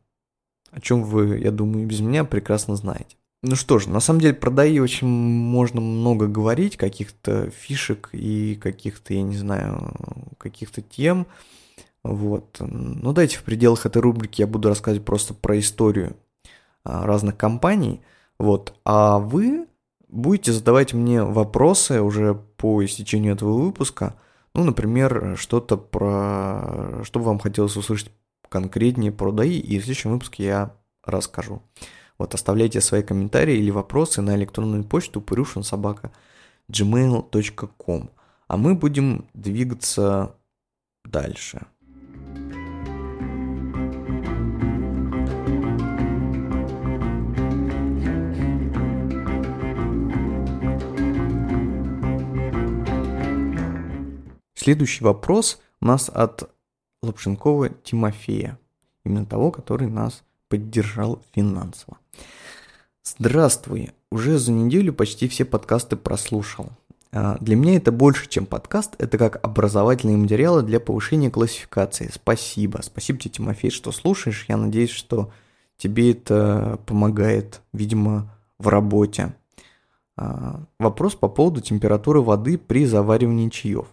о 0.72 0.82
чем 0.82 1.04
вы, 1.04 1.40
я 1.40 1.52
думаю, 1.52 1.88
без 1.88 2.02
меня 2.02 2.24
прекрасно 2.26 2.76
знаете. 2.76 3.16
Ну 3.44 3.56
что 3.56 3.80
ж, 3.80 3.88
на 3.88 4.00
самом 4.00 4.20
деле 4.20 4.34
про 4.34 4.52
DAI 4.52 4.80
очень 4.80 5.08
можно 5.08 5.80
много 5.80 6.28
говорить, 6.28 6.76
каких-то 6.76 7.50
фишек 7.52 8.10
и 8.12 8.56
каких-то, 8.56 9.14
я 9.14 9.22
не 9.22 9.38
знаю, 9.38 9.94
каких-то 10.38 10.82
тем. 10.82 11.28
Вот. 12.16 12.58
Ну 12.60 13.14
давайте 13.14 13.38
в 13.38 13.44
пределах 13.44 13.86
этой 13.86 14.02
рубрики 14.02 14.42
я 14.42 14.48
буду 14.48 14.70
рассказывать 14.70 15.06
просто 15.06 15.34
про 15.34 15.60
историю 15.60 16.16
а, 16.84 17.06
разных 17.06 17.38
компаний. 17.38 18.02
Вот. 18.40 18.74
А 18.86 19.20
вы 19.20 19.68
будете 20.08 20.52
задавать 20.52 20.94
мне 20.94 21.24
вопросы 21.24 22.02
уже 22.02 22.36
по 22.58 22.84
истечению 22.84 23.34
этого 23.36 23.54
выпуска– 23.54 24.16
ну, 24.58 24.64
например, 24.64 25.38
что-то 25.38 25.78
про... 25.78 27.04
Что 27.04 27.20
бы 27.20 27.26
вам 27.26 27.38
хотелось 27.38 27.78
услышать 27.78 28.12
конкретнее 28.50 29.12
про 29.12 29.32
ДАИ, 29.32 29.60
и 29.60 29.78
в 29.78 29.84
следующем 29.84 30.14
выпуске 30.14 30.46
я 30.46 30.76
расскажу. 31.04 31.62
Вот 32.18 32.34
оставляйте 32.34 32.82
свои 32.82 33.04
комментарии 33.04 33.56
или 33.56 33.70
вопросы 33.70 34.24
на 34.24 34.36
электронную 34.36 34.84
почту 34.84 35.22
пырюшинсобака 35.22 36.12
gmail.com. 36.72 38.10
А 38.48 38.58
мы 38.58 38.74
будем 38.74 39.28
двигаться 39.36 40.36
дальше. 41.06 41.68
Следующий 54.68 55.06
вопрос 55.06 55.62
у 55.80 55.86
нас 55.86 56.12
от 56.14 56.50
Лапшенкова 57.02 57.70
Тимофея, 57.70 58.60
именно 59.06 59.26
того, 59.26 59.50
который 59.50 59.88
нас 59.88 60.24
поддержал 60.50 61.22
финансово. 61.34 62.00
Здравствуй, 63.02 63.92
уже 64.12 64.38
за 64.38 64.52
неделю 64.52 64.92
почти 64.92 65.30
все 65.30 65.46
подкасты 65.46 65.96
прослушал. 65.96 66.72
А, 67.14 67.38
для 67.40 67.56
меня 67.56 67.78
это 67.78 67.94
больше, 67.94 68.28
чем 68.28 68.46
подкаст, 68.46 68.96
это 69.00 69.18
как 69.18 69.42
образовательные 69.42 70.18
материалы 70.18 70.64
для 70.64 70.82
повышения 70.82 71.32
классификации. 71.32 72.12
Спасибо. 72.14 72.82
Спасибо 72.84 73.20
тебе, 73.20 73.32
Тимофей, 73.36 73.72
что 73.72 73.94
слушаешь. 73.94 74.48
Я 74.50 74.58
надеюсь, 74.58 74.90
что 74.90 75.32
тебе 75.78 76.12
это 76.12 76.78
помогает, 76.86 77.62
видимо, 77.72 78.36
в 78.60 78.68
работе. 78.68 79.34
А, 80.18 80.66
вопрос 80.78 81.16
по 81.16 81.30
поводу 81.30 81.62
температуры 81.62 82.20
воды 82.20 82.58
при 82.58 82.86
заваривании 82.86 83.48
чаев. 83.48 83.88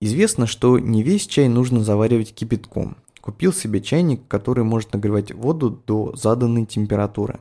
Известно, 0.00 0.46
что 0.46 0.78
не 0.78 1.02
весь 1.02 1.26
чай 1.26 1.48
нужно 1.48 1.84
заваривать 1.84 2.34
кипятком. 2.34 2.96
Купил 3.20 3.52
себе 3.52 3.82
чайник, 3.82 4.26
который 4.28 4.64
может 4.64 4.94
нагревать 4.94 5.32
воду 5.32 5.70
до 5.70 6.16
заданной 6.16 6.64
температуры. 6.64 7.38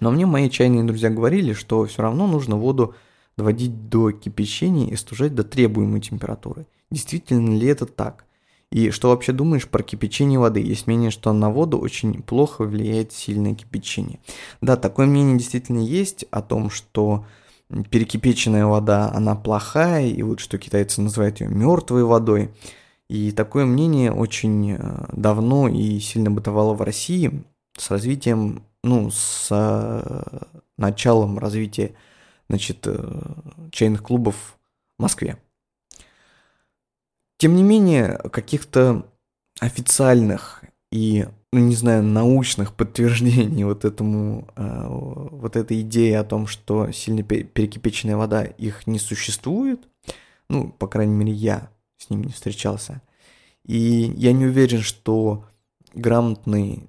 Но 0.00 0.10
мне 0.10 0.26
мои 0.26 0.50
чайные 0.50 0.82
друзья 0.82 1.08
говорили, 1.08 1.52
что 1.52 1.84
все 1.84 2.02
равно 2.02 2.26
нужно 2.26 2.56
воду 2.56 2.94
доводить 3.36 3.88
до 3.88 4.10
кипячения 4.10 4.88
и 4.90 4.96
стужать 4.96 5.34
до 5.34 5.44
требуемой 5.44 6.00
температуры. 6.00 6.66
Действительно 6.90 7.56
ли 7.56 7.66
это 7.68 7.86
так? 7.86 8.24
И 8.72 8.90
что 8.90 9.10
вообще 9.10 9.32
думаешь 9.32 9.68
про 9.68 9.84
кипячение 9.84 10.40
воды? 10.40 10.60
Есть 10.60 10.88
мнение, 10.88 11.10
что 11.10 11.32
на 11.32 11.50
воду 11.50 11.78
очень 11.78 12.22
плохо 12.22 12.64
влияет 12.64 13.12
сильное 13.12 13.54
кипячение. 13.54 14.18
Да, 14.60 14.76
такое 14.76 15.06
мнение 15.06 15.38
действительно 15.38 15.78
есть 15.78 16.24
о 16.32 16.42
том, 16.42 16.70
что 16.70 17.24
перекипяченная 17.68 18.66
вода, 18.66 19.10
она 19.12 19.34
плохая, 19.34 20.06
и 20.06 20.22
вот 20.22 20.40
что 20.40 20.58
китайцы 20.58 21.00
называют 21.00 21.40
ее 21.40 21.48
мертвой 21.48 22.04
водой. 22.04 22.50
И 23.08 23.30
такое 23.30 23.64
мнение 23.64 24.12
очень 24.12 24.72
э, 24.72 25.06
давно 25.12 25.68
и 25.68 25.98
сильно 26.00 26.30
бытовало 26.30 26.74
в 26.74 26.82
России 26.82 27.44
с 27.76 27.90
развитием, 27.90 28.64
ну, 28.82 29.10
с 29.10 29.48
э, 29.50 30.40
началом 30.76 31.38
развития, 31.38 31.94
значит, 32.48 32.86
э, 32.86 33.22
чайных 33.70 34.02
клубов 34.02 34.58
в 34.98 35.02
Москве. 35.02 35.36
Тем 37.38 37.54
не 37.54 37.62
менее, 37.62 38.18
каких-то 38.32 39.06
официальных 39.60 40.64
и, 40.90 41.26
ну 41.52 41.60
не 41.60 41.74
знаю, 41.74 42.02
научных 42.02 42.74
подтверждений 42.74 43.64
вот 43.64 43.84
этому, 43.84 44.48
э, 44.56 44.86
вот 44.88 45.56
этой 45.56 45.80
идее 45.80 46.18
о 46.18 46.24
том, 46.24 46.46
что 46.46 46.90
сильно 46.92 47.22
перекипяченная 47.22 48.16
вода, 48.16 48.44
их 48.44 48.86
не 48.86 48.98
существует. 48.98 49.88
Ну, 50.48 50.70
по 50.70 50.86
крайней 50.86 51.14
мере, 51.14 51.32
я 51.32 51.70
с 51.98 52.10
ними 52.10 52.26
не 52.26 52.32
встречался. 52.32 53.00
И 53.64 54.12
я 54.16 54.32
не 54.32 54.46
уверен, 54.46 54.80
что 54.80 55.44
грамотный 55.94 56.88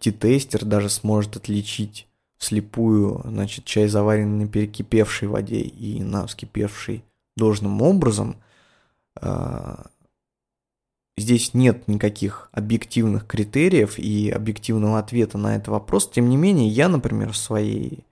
тестер 0.00 0.64
даже 0.64 0.88
сможет 0.88 1.36
отличить 1.36 2.06
слепую, 2.38 3.20
значит, 3.24 3.64
чай 3.64 3.86
заваренный 3.86 4.46
на 4.46 4.50
перекипевшей 4.50 5.28
воде 5.28 5.60
и 5.60 6.02
на 6.02 6.26
вскипевшей 6.26 7.04
должным 7.36 7.82
образом– 7.82 8.36
а, 9.16 9.86
здесь 11.20 11.54
нет 11.54 11.86
никаких 11.88 12.48
объективных 12.52 13.26
критериев 13.26 13.98
и 13.98 14.30
объективного 14.30 14.98
ответа 14.98 15.38
на 15.38 15.56
этот 15.56 15.68
вопрос. 15.68 16.10
Тем 16.10 16.28
не 16.28 16.36
менее, 16.36 16.68
я, 16.68 16.88
например, 16.88 17.32
в 17.32 17.36
своей 17.36 18.04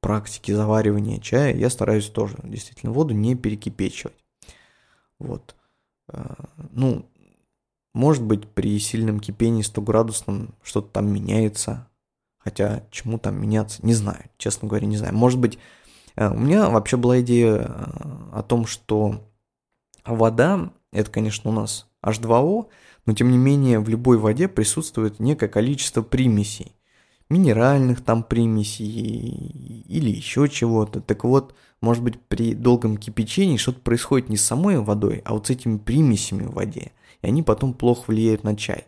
практике 0.00 0.54
заваривания 0.54 1.18
чая, 1.20 1.56
я 1.56 1.70
стараюсь 1.70 2.08
тоже 2.08 2.36
действительно 2.44 2.92
воду 2.92 3.14
не 3.14 3.34
перекипечивать. 3.34 4.16
Вот. 5.18 5.56
А, 6.08 6.36
ну, 6.70 7.06
может 7.94 8.22
быть, 8.22 8.46
при 8.48 8.78
сильном 8.78 9.20
кипении 9.20 9.62
100 9.62 9.82
градусном 9.82 10.54
что-то 10.62 10.88
там 10.88 11.12
меняется. 11.12 11.88
Хотя, 12.38 12.84
чему 12.90 13.18
там 13.18 13.40
меняться, 13.40 13.84
не 13.84 13.94
знаю. 13.94 14.24
Честно 14.38 14.68
говоря, 14.68 14.86
не 14.86 14.96
знаю. 14.96 15.14
Может 15.14 15.40
быть, 15.40 15.58
а, 16.14 16.30
у 16.30 16.38
меня 16.38 16.68
вообще 16.68 16.96
была 16.96 17.20
идея 17.20 17.64
о 18.32 18.44
том, 18.46 18.66
что 18.66 19.24
вода, 20.04 20.70
это, 20.96 21.10
конечно, 21.10 21.50
у 21.50 21.52
нас 21.52 21.86
H2O, 22.04 22.66
но 23.04 23.12
тем 23.14 23.30
не 23.30 23.38
менее 23.38 23.80
в 23.80 23.88
любой 23.88 24.18
воде 24.18 24.48
присутствует 24.48 25.20
некое 25.20 25.48
количество 25.48 26.02
примесей. 26.02 26.72
Минеральных 27.28 28.02
там 28.04 28.22
примесей 28.22 29.84
или 29.88 30.10
еще 30.10 30.48
чего-то. 30.48 31.00
Так 31.00 31.24
вот, 31.24 31.54
может 31.80 32.02
быть, 32.02 32.20
при 32.20 32.54
долгом 32.54 32.96
кипячении 32.96 33.56
что-то 33.56 33.80
происходит 33.80 34.28
не 34.28 34.36
с 34.36 34.44
самой 34.44 34.78
водой, 34.78 35.22
а 35.24 35.34
вот 35.34 35.48
с 35.48 35.50
этими 35.50 35.76
примесями 35.76 36.44
в 36.44 36.52
воде. 36.52 36.92
И 37.22 37.26
они 37.26 37.42
потом 37.42 37.74
плохо 37.74 38.04
влияют 38.06 38.44
на 38.44 38.56
чай. 38.56 38.86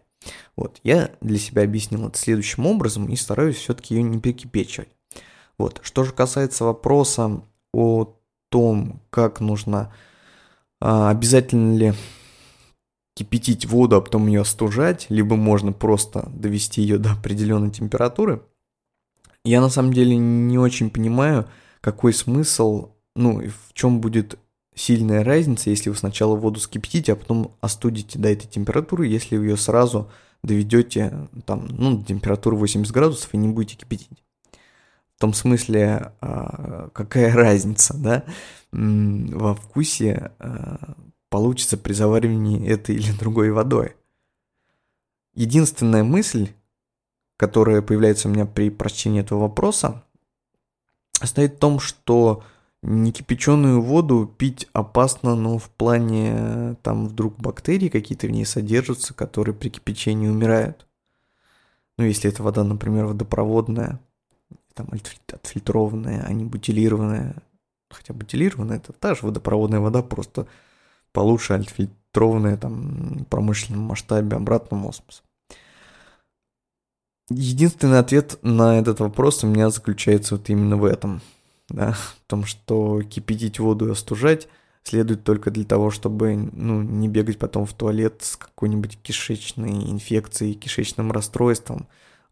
Вот, 0.57 0.81
я 0.83 1.11
для 1.21 1.38
себя 1.38 1.62
объяснил 1.62 2.09
это 2.09 2.18
следующим 2.18 2.66
образом 2.66 3.07
и 3.07 3.16
стараюсь 3.16 3.57
все-таки 3.57 3.94
ее 3.94 4.03
не 4.03 4.21
перекипечивать. 4.21 4.88
Вот, 5.59 5.81
что 5.83 6.05
же 6.05 6.12
касается 6.12 6.64
вопроса 6.64 7.42
о 7.73 8.14
том, 8.49 9.01
как 9.11 9.40
нужно 9.40 9.92
а 10.81 11.11
обязательно 11.11 11.77
ли 11.77 11.95
кипятить 13.14 13.67
воду, 13.67 13.97
а 13.97 14.01
потом 14.01 14.29
ее 14.29 14.43
остужать, 14.43 15.07
либо 15.09 15.35
можно 15.37 15.73
просто 15.73 16.29
довести 16.33 16.83
ее 16.83 16.99
до 16.99 17.12
определенной 17.12 17.71
температуры. 17.71 18.43
Я 19.45 19.61
на 19.61 19.69
самом 19.71 19.93
деле 19.93 20.17
не 20.17 20.59
очень 20.59 20.91
понимаю, 20.91 21.49
какой 21.81 22.12
смысл, 22.12 22.91
ну 23.17 23.41
и 23.41 23.49
в 23.49 23.73
чем 23.73 24.01
будет 24.01 24.38
сильная 24.75 25.25
разница, 25.25 25.71
если 25.71 25.91
вы 25.91 25.97
сначала 25.97 26.37
воду 26.37 26.61
скипятите, 26.61 27.12
а 27.12 27.17
потом 27.17 27.57
остудите 27.61 28.19
до 28.19 28.29
этой 28.29 28.47
температуры, 28.47 29.07
если 29.07 29.37
вы 29.37 29.47
ее 29.47 29.57
сразу 29.57 30.11
доведете 30.43 31.29
там, 31.45 31.67
ну, 31.71 31.99
до 31.99 32.05
температуры 32.05 32.57
80 32.57 32.93
градусов 32.93 33.35
и 33.35 33.37
не 33.37 33.49
будете 33.49 33.77
кипятить. 33.77 34.23
В 35.18 35.20
том 35.20 35.35
смысле, 35.35 36.12
а, 36.20 36.90
какая 36.92 37.35
разница, 37.35 37.96
да? 37.96 38.24
во 38.70 39.57
вкусе 39.57 40.31
э, 40.38 40.76
получится 41.28 41.76
при 41.76 41.92
заваривании 41.92 42.68
этой 42.68 42.94
или 42.94 43.11
другой 43.11 43.50
водой. 43.50 43.96
Единственная 45.35 46.04
мысль, 46.04 46.50
которая 47.37 47.83
появляется 47.83 48.28
у 48.28 48.31
меня 48.31 48.46
при 48.46 48.70
прочтении 48.70 49.20
этого 49.20 49.40
вопроса, 49.40 50.04
стоит 51.20 51.54
в 51.54 51.59
том, 51.59 51.81
что 51.81 52.44
некипяченую 52.83 53.83
воду 53.83 54.33
пить 54.38 54.68
опасно, 54.72 55.35
но 55.35 55.59
в 55.59 55.68
плане 55.70 56.76
там 56.83 57.09
вдруг 57.09 57.38
бактерии 57.38 57.88
какие-то 57.88 58.28
в 58.28 58.31
ней 58.31 58.46
содержатся, 58.46 59.14
которые 59.14 59.57
при 59.57 59.70
кипячении 59.70 60.28
умирают. 60.28 60.87
Ну, 61.96 62.04
если 62.04 62.31
эта 62.31 62.44
вода, 62.44 62.62
например, 62.62 63.07
водопроводная, 63.07 63.98
там 64.79 64.88
отфильтрованная, 65.33 66.25
а 66.25 66.33
не 66.33 66.45
бутилированная, 66.45 67.37
хотя 67.91 68.14
бутилированная, 68.14 68.77
это 68.77 68.93
та 68.93 69.14
же 69.14 69.21
водопроводная 69.23 69.81
вода, 69.81 70.03
просто 70.03 70.47
получше 71.12 71.55
альтфильтрованная 71.55 72.57
там 72.57 73.19
в 73.19 73.25
промышленном 73.25 73.83
масштабе 73.83 74.37
обратным 74.37 74.87
осмосом. 74.87 75.25
Единственный 77.31 77.99
ответ 77.99 78.38
на 78.43 78.79
этот 78.79 79.01
вопрос 79.01 79.45
у 79.45 79.49
меня 79.49 79.69
заключается 79.69 80.37
вот 80.37 80.49
именно 80.49 80.77
в 80.77 80.85
этом. 80.85 81.21
Да, 81.69 81.93
в 81.93 82.17
том, 82.27 82.47
что 82.47 83.03
кипятить 83.03 83.59
воду 83.59 83.88
и 83.88 83.93
остужать 83.93 84.49
следует 84.85 85.25
только 85.25 85.51
для 85.51 85.64
того, 85.64 85.91
чтобы 85.91 86.35
ну, 86.35 86.81
не 86.81 87.09
бегать 87.09 87.38
потом 87.38 87.67
в 87.67 87.75
туалет 87.75 88.23
с 88.23 88.37
какой-нибудь 88.37 88.99
кишечной 89.03 89.91
инфекцией, 89.91 90.55
кишечным 90.55 91.12
расстройством. 91.12 91.87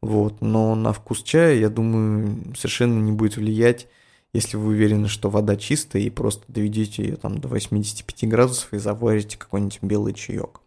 Вот. 0.07 0.41
Но 0.41 0.75
на 0.75 0.93
вкус 0.93 1.23
чая, 1.23 1.59
я 1.59 1.69
думаю, 1.69 2.55
совершенно 2.57 2.99
не 3.01 3.13
будет 3.13 3.37
влиять 3.37 3.89
если 4.37 4.59
вы 4.59 4.69
уверены, 4.69 5.09
что 5.09 5.31
вода 5.31 5.57
чистая, 5.57 6.03
и 6.03 6.11
просто 6.11 6.45
доведите 6.49 7.03
ее 7.03 7.17
там 7.17 7.39
до 7.39 7.49
85 7.49 8.29
градусов 8.29 8.73
и 8.73 8.79
заварите 8.79 9.39
какой-нибудь 9.39 9.79
белый 9.83 10.13
чаек. 10.13 10.61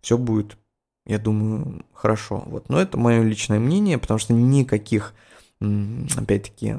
Все 0.00 0.18
будет, 0.18 0.58
я 1.06 1.18
думаю, 1.18 1.84
хорошо. 1.92 2.42
Вот. 2.46 2.68
Но 2.68 2.80
это 2.80 2.98
мое 2.98 3.22
личное 3.22 3.60
мнение, 3.60 3.98
потому 3.98 4.18
что 4.18 4.32
никаких, 4.32 5.14
опять-таки, 5.60 6.78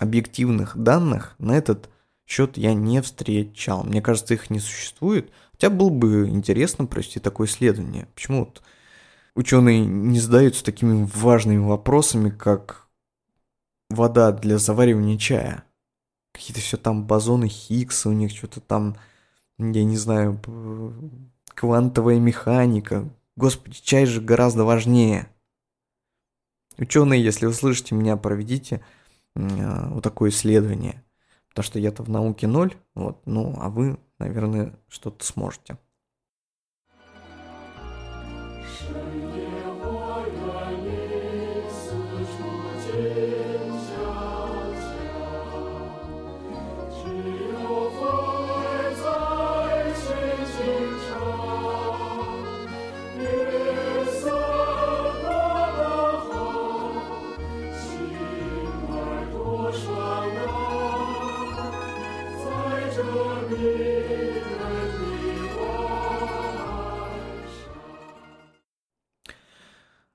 объективных 0.00 0.76
данных 0.76 1.36
на 1.38 1.52
этот 1.56 1.88
счет 2.26 2.56
я 2.56 2.74
не 2.74 3.00
встречал. 3.00 3.84
Мне 3.84 4.02
кажется, 4.02 4.34
их 4.34 4.50
не 4.50 4.58
существует. 4.58 5.30
Хотя 5.52 5.70
было 5.70 5.90
бы 5.90 6.28
интересно 6.28 6.86
провести 6.86 7.20
такое 7.20 7.46
исследование. 7.46 8.08
Почему 8.16 8.40
вот 8.40 8.62
ученые 9.34 9.84
не 9.84 10.20
задаются 10.20 10.64
такими 10.64 11.08
важными 11.14 11.64
вопросами, 11.64 12.30
как 12.30 12.88
вода 13.90 14.32
для 14.32 14.58
заваривания 14.58 15.18
чая. 15.18 15.64
Какие-то 16.32 16.60
все 16.60 16.76
там 16.76 17.06
бозоны 17.06 17.48
Хиггса, 17.48 18.08
у 18.08 18.12
них 18.12 18.32
что-то 18.32 18.60
там, 18.60 18.96
я 19.58 19.84
не 19.84 19.96
знаю, 19.96 20.40
квантовая 21.54 22.18
механика. 22.18 23.08
Господи, 23.36 23.78
чай 23.82 24.06
же 24.06 24.20
гораздо 24.20 24.64
важнее. 24.64 25.28
Ученые, 26.76 27.22
если 27.22 27.46
вы 27.46 27.52
слышите 27.52 27.94
меня, 27.94 28.16
проведите 28.16 28.84
э, 29.36 29.88
вот 29.90 30.02
такое 30.02 30.30
исследование. 30.30 31.04
Потому 31.48 31.64
что 31.64 31.78
я-то 31.78 32.02
в 32.02 32.10
науке 32.10 32.48
ноль, 32.48 32.74
вот, 32.96 33.24
ну, 33.26 33.56
а 33.60 33.70
вы, 33.70 33.96
наверное, 34.18 34.76
что-то 34.88 35.24
сможете. 35.24 35.78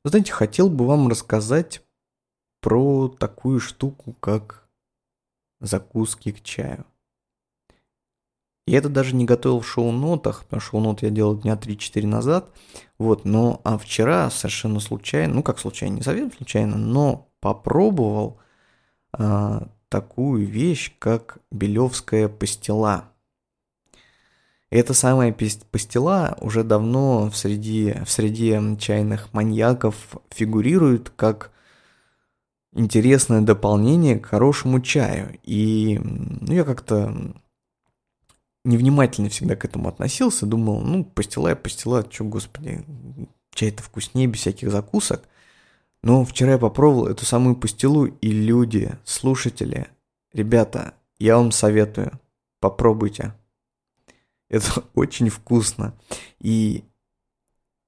Знаете, 0.10 0.32
хотел 0.32 0.70
бы 0.70 0.88
вам 0.88 1.08
рассказать 1.08 1.84
про 2.62 3.10
такую 3.10 3.60
штуку, 3.60 4.14
как 4.14 4.68
закуски 5.62 6.32
к 6.32 6.42
чаю. 6.42 6.86
Я 8.66 8.80
это 8.80 8.90
даже 8.90 9.16
не 9.16 9.26
готовил 9.26 9.60
в 9.60 9.68
шоу-нотах, 9.68 10.46
потому 10.46 10.62
что 10.62 10.72
шоу-нот 10.72 11.04
я 11.04 11.12
делал 11.12 11.38
дня 11.38 11.54
3-4 11.54 12.08
назад. 12.08 12.52
Вот, 12.98 13.24
но 13.24 13.62
а 13.64 13.78
вчера 13.78 14.32
совершенно 14.32 14.80
случайно, 14.80 15.36
ну 15.36 15.44
как 15.44 15.60
случайно, 15.60 15.96
не 15.96 16.02
совсем 16.02 16.32
случайно, 16.32 16.76
но 16.76 17.30
попробовал 17.40 18.40
а, 19.12 19.70
такую 19.90 20.48
вещь, 20.48 20.96
как 20.98 21.38
белевская 21.52 22.28
пастила. 22.30 23.12
Эта 24.72 24.94
самая 24.94 25.36
пастила 25.72 26.38
уже 26.42 26.64
давно 26.64 27.30
в 27.30 27.36
среде, 27.36 28.04
в 28.06 28.12
среде 28.12 28.62
чайных 28.80 29.34
маньяков 29.34 29.96
фигурирует 30.30 31.10
как 31.10 31.52
интересное 32.74 33.42
дополнение 33.42 34.20
к 34.20 34.28
хорошему 34.28 34.80
чаю. 34.80 35.40
И 35.44 36.00
ну, 36.04 36.54
я 36.54 36.64
как-то 36.64 37.34
невнимательно 38.64 39.30
всегда 39.30 39.56
к 39.56 39.66
этому 39.66 39.90
относился, 39.90 40.46
думал, 40.46 40.82
ну, 40.82 41.04
пастила 41.04 41.52
и 41.52 41.56
пастила, 41.56 42.06
что, 42.10 42.26
господи, 42.26 42.86
чай-то 43.56 43.82
вкуснее, 43.82 44.28
без 44.28 44.42
всяких 44.42 44.72
закусок. 44.72 45.24
Но 46.04 46.24
вчера 46.24 46.54
я 46.54 46.58
попробовал 46.60 47.08
эту 47.08 47.26
самую 47.26 47.56
пастилу, 47.56 48.06
и 48.06 48.32
люди, 48.32 48.98
слушатели, 49.04 49.88
ребята, 50.32 50.94
я 51.18 51.38
вам 51.38 51.52
советую, 51.52 52.20
попробуйте. 52.60 53.34
Это 54.52 54.84
очень 54.96 55.30
вкусно. 55.30 55.94
И 56.40 56.84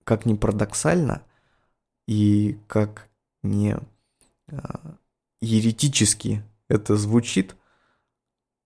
как 0.04 0.26
ни 0.26 0.36
парадоксально, 0.36 1.24
и 2.08 2.60
как 2.67 3.10
не 3.43 3.78
а, 4.52 4.97
еретически 5.41 6.43
это 6.67 6.95
звучит, 6.97 7.56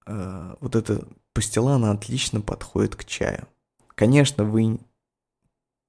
а, 0.06 0.58
вот 0.60 0.76
эта 0.76 1.08
пастила, 1.34 1.76
она 1.76 1.92
отлично 1.92 2.42
подходит 2.42 2.96
к 2.96 3.06
чаю. 3.06 3.48
Конечно, 3.96 4.44
вы, 4.44 4.80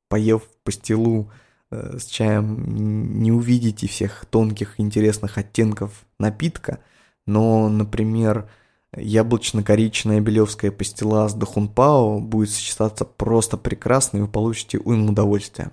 поев 0.09 0.49
пастилу 0.63 1.31
э, 1.71 1.99
с 1.99 2.07
чаем, 2.07 3.21
не 3.21 3.33
увидите 3.33 3.89
всех 3.89 4.27
тонких 4.27 4.79
интересных 4.79 5.39
оттенков 5.39 6.05
напитка, 6.19 6.81
но, 7.27 7.69
например, 7.69 8.49
яблочно-коричная 8.95 10.21
белевская 10.21 10.71
пастила 10.71 11.29
с 11.29 11.35
дахунпао 11.35 12.19
будет 12.21 12.51
сочетаться 12.51 13.05
просто 13.05 13.57
прекрасно, 13.57 14.19
и 14.19 14.21
вы 14.23 14.29
получите 14.29 14.79
уйму 14.79 15.11
удовольствия. 15.11 15.73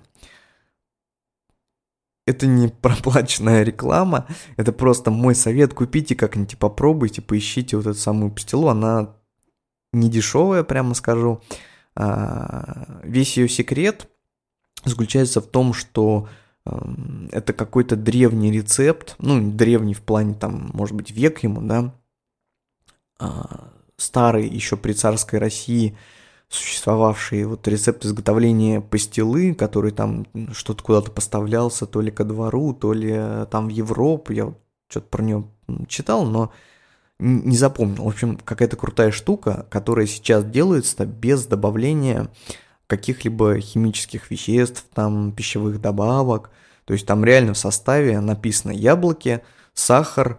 Это 2.26 2.46
не 2.46 2.68
проплаченная 2.68 3.62
реклама, 3.62 4.26
это 4.56 4.72
просто 4.72 5.10
мой 5.10 5.34
совет. 5.34 5.74
Купите 5.74 6.14
как-нибудь, 6.14 6.58
попробуйте, 6.58 7.22
поищите 7.22 7.76
вот 7.76 7.86
эту 7.86 7.98
самую 7.98 8.30
пастилу. 8.30 8.68
Она 8.68 9.14
не 9.92 10.08
дешевая, 10.08 10.64
прямо 10.64 10.94
скажу. 10.94 11.40
А, 11.96 13.00
весь 13.04 13.36
ее 13.36 13.48
секрет 13.48 14.08
заключается 14.84 15.40
в 15.40 15.46
том, 15.46 15.72
что 15.72 16.28
эм, 16.66 17.28
это 17.30 17.52
какой-то 17.52 17.94
древний 17.94 18.50
рецепт, 18.50 19.14
ну, 19.18 19.52
древний 19.52 19.94
в 19.94 20.02
плане, 20.02 20.34
там, 20.34 20.70
может 20.72 20.96
быть, 20.96 21.10
век 21.10 21.42
ему, 21.42 21.62
да, 21.62 21.94
старый 23.96 24.48
еще 24.48 24.76
при 24.76 24.92
царской 24.92 25.38
России 25.38 25.96
существовавший 26.48 27.44
вот 27.44 27.66
рецепт 27.68 28.04
изготовления 28.04 28.80
пастилы, 28.80 29.54
который 29.54 29.90
там 29.90 30.26
что-то 30.52 30.82
куда-то 30.82 31.10
поставлялся, 31.10 31.86
то 31.86 32.00
ли 32.00 32.10
ко 32.10 32.24
двору, 32.24 32.72
то 32.72 32.92
ли 32.92 33.12
э, 33.12 33.46
там 33.50 33.66
в 33.66 33.70
Европу, 33.70 34.32
я 34.32 34.46
вот 34.46 34.58
что-то 34.88 35.08
про 35.08 35.22
нее 35.22 35.44
читал, 35.88 36.24
но 36.24 36.52
не 37.18 37.56
запомнил. 37.56 38.04
В 38.04 38.08
общем, 38.08 38.36
какая-то 38.36 38.76
крутая 38.76 39.10
штука, 39.10 39.66
которая 39.70 40.06
сейчас 40.06 40.44
делается 40.44 41.06
без 41.06 41.46
добавления 41.46 42.30
каких-либо 42.86 43.60
химических 43.60 44.30
веществ, 44.30 44.86
там, 44.94 45.32
пищевых 45.32 45.80
добавок. 45.80 46.50
То 46.84 46.92
есть 46.92 47.06
там 47.06 47.24
реально 47.24 47.54
в 47.54 47.58
составе 47.58 48.20
написано 48.20 48.72
яблоки, 48.72 49.42
сахар, 49.72 50.38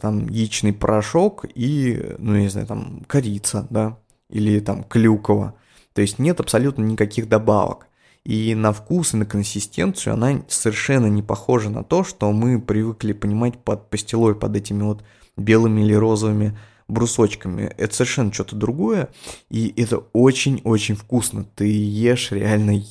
там 0.00 0.28
яичный 0.28 0.72
порошок 0.72 1.44
и, 1.54 2.14
ну, 2.18 2.36
не 2.36 2.48
знаю, 2.48 2.66
там 2.66 3.04
корица, 3.06 3.66
да, 3.70 3.98
или 4.28 4.60
там 4.60 4.84
клюква. 4.84 5.54
То 5.92 6.02
есть 6.02 6.18
нет 6.18 6.40
абсолютно 6.40 6.82
никаких 6.82 7.28
добавок. 7.28 7.86
И 8.24 8.54
на 8.54 8.72
вкус 8.72 9.12
и 9.12 9.18
на 9.18 9.26
консистенцию 9.26 10.14
она 10.14 10.42
совершенно 10.48 11.06
не 11.06 11.22
похожа 11.22 11.68
на 11.70 11.84
то, 11.84 12.04
что 12.04 12.32
мы 12.32 12.60
привыкли 12.60 13.12
понимать 13.12 13.58
под 13.58 13.90
пастилой, 13.90 14.34
под 14.34 14.56
этими 14.56 14.82
вот 14.82 15.04
белыми 15.36 15.82
или 15.82 15.92
розовыми 15.92 16.58
брусочками. 16.88 17.72
Это 17.76 17.94
совершенно 17.94 18.32
что-то 18.32 18.56
другое, 18.56 19.10
и 19.50 19.72
это 19.76 19.98
очень-очень 20.12 20.96
вкусно. 20.96 21.44
Ты 21.54 21.66
ешь 21.66 22.32
реально 22.32 22.82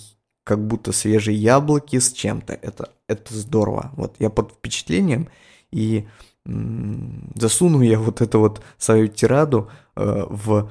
как 0.43 0.65
будто 0.65 0.91
свежие 0.91 1.37
яблоки 1.37 1.99
с 1.99 2.11
чем-то. 2.11 2.53
Это, 2.53 2.89
это 3.07 3.33
здорово. 3.33 3.91
Вот 3.95 4.15
я 4.19 4.29
под 4.29 4.51
впечатлением, 4.51 5.29
и 5.71 6.05
засуну 6.45 7.81
я 7.81 7.99
вот 7.99 8.21
эту 8.21 8.39
вот 8.39 8.61
свою 8.77 9.07
тираду 9.07 9.69
э, 9.95 10.25
в... 10.29 10.69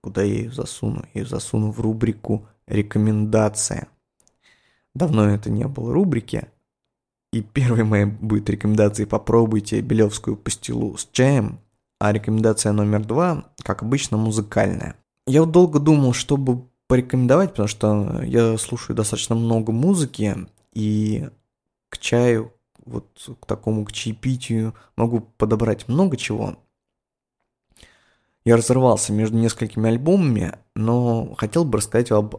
Куда 0.00 0.22
я 0.22 0.34
ее 0.34 0.50
засуну? 0.50 1.04
Я 1.14 1.22
ее 1.22 1.26
засуну 1.26 1.70
в 1.70 1.80
рубрику 1.80 2.46
«Рекомендация». 2.66 3.88
Давно 4.94 5.28
это 5.28 5.50
не 5.50 5.66
было 5.66 5.92
рубрики, 5.92 6.46
и 7.32 7.42
первой 7.42 7.84
моей 7.84 8.04
будет 8.04 8.48
рекомендация 8.48 9.06
«Попробуйте 9.06 9.80
белевскую 9.80 10.36
пастилу 10.36 10.96
с 10.96 11.08
чаем», 11.10 11.58
а 11.98 12.12
рекомендация 12.12 12.72
номер 12.72 13.04
два, 13.04 13.46
как 13.62 13.82
обычно, 13.82 14.16
музыкальная. 14.16 14.94
Я 15.26 15.40
вот 15.40 15.52
долго 15.52 15.78
думал, 15.80 16.12
чтобы 16.12 16.64
порекомендовать, 16.86 17.50
потому 17.50 17.66
что 17.66 18.22
я 18.22 18.56
слушаю 18.58 18.94
достаточно 18.94 19.34
много 19.34 19.72
музыки, 19.72 20.46
и 20.74 21.28
к 21.88 21.98
чаю, 21.98 22.52
вот 22.84 23.30
к 23.40 23.46
такому, 23.46 23.84
к 23.84 23.92
чаепитию 23.92 24.74
могу 24.96 25.20
подобрать 25.20 25.88
много 25.88 26.16
чего. 26.16 26.56
Я 28.44 28.56
разорвался 28.56 29.12
между 29.12 29.38
несколькими 29.38 29.88
альбомами, 29.88 30.58
но 30.74 31.34
хотел 31.36 31.64
бы 31.64 31.78
рассказать 31.78 32.10
об, 32.10 32.36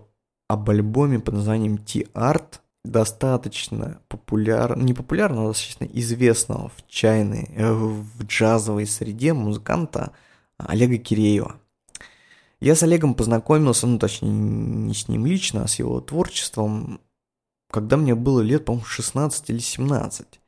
об 0.48 0.70
альбоме 0.70 1.20
под 1.20 1.36
названием 1.36 1.78
T-Art– 1.78 2.60
достаточно 2.86 4.00
популярного, 4.08 4.86
не 4.86 4.94
популярного, 4.94 5.46
а 5.46 5.48
достаточно 5.50 5.86
известного 5.86 6.70
в 6.70 6.88
чайной, 6.88 7.50
э, 7.56 7.72
в 7.74 8.24
джазовой 8.24 8.86
среде 8.86 9.34
музыканта 9.34 10.12
Олега 10.58 10.98
Киреева. 10.98 11.56
Я 12.62 12.76
с 12.76 12.84
Олегом 12.84 13.16
познакомился, 13.16 13.86
ну 13.86 14.00
точнее 14.00 14.32
не 14.32 14.94
с 14.94 15.08
ним 15.08 15.26
лично, 15.26 15.64
а 15.64 15.68
с 15.68 15.78
его 15.78 16.00
творчеством, 16.00 17.02
когда 17.76 17.98
мне 17.98 18.16
было 18.16 18.40
лет, 18.40 18.64
по-моему, 18.64 18.86
16 18.86 19.50
или 19.50 19.60
17. 19.60 20.40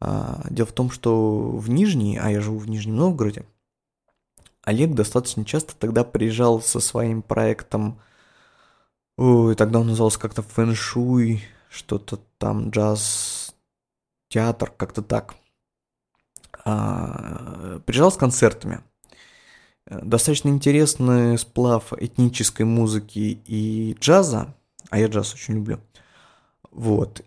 А, 0.00 0.44
дело 0.50 0.66
в 0.66 0.72
том, 0.72 0.90
что 0.90 1.52
в 1.52 1.70
Нижней, 1.70 2.18
а 2.18 2.32
я 2.32 2.40
живу 2.40 2.58
в 2.58 2.68
Нижнем 2.68 2.96
Новгороде, 2.96 3.46
Олег 4.64 4.92
достаточно 4.92 5.44
часто 5.44 5.76
тогда 5.76 6.02
приезжал 6.02 6.60
со 6.60 6.80
своим 6.80 7.22
проектом 7.22 8.00
Ой, 9.16 9.54
тогда 9.54 9.78
он 9.78 9.86
назывался 9.86 10.18
как-то 10.18 10.42
фэншуй, 10.42 11.44
что-то 11.70 12.18
там, 12.38 12.70
джаз, 12.70 13.54
театр, 14.28 14.72
как-то 14.76 15.00
так. 15.00 15.36
А, 16.64 17.78
приезжал 17.86 18.10
с 18.10 18.16
концертами. 18.16 18.80
Достаточно 19.86 20.48
интересный 20.48 21.38
сплав 21.38 21.92
этнической 21.92 22.66
музыки 22.66 23.40
и 23.46 23.96
джаза, 24.00 24.56
а 24.90 24.98
я 24.98 25.06
джаз 25.06 25.34
очень 25.34 25.54
люблю. 25.54 25.78
Вот. 26.72 27.22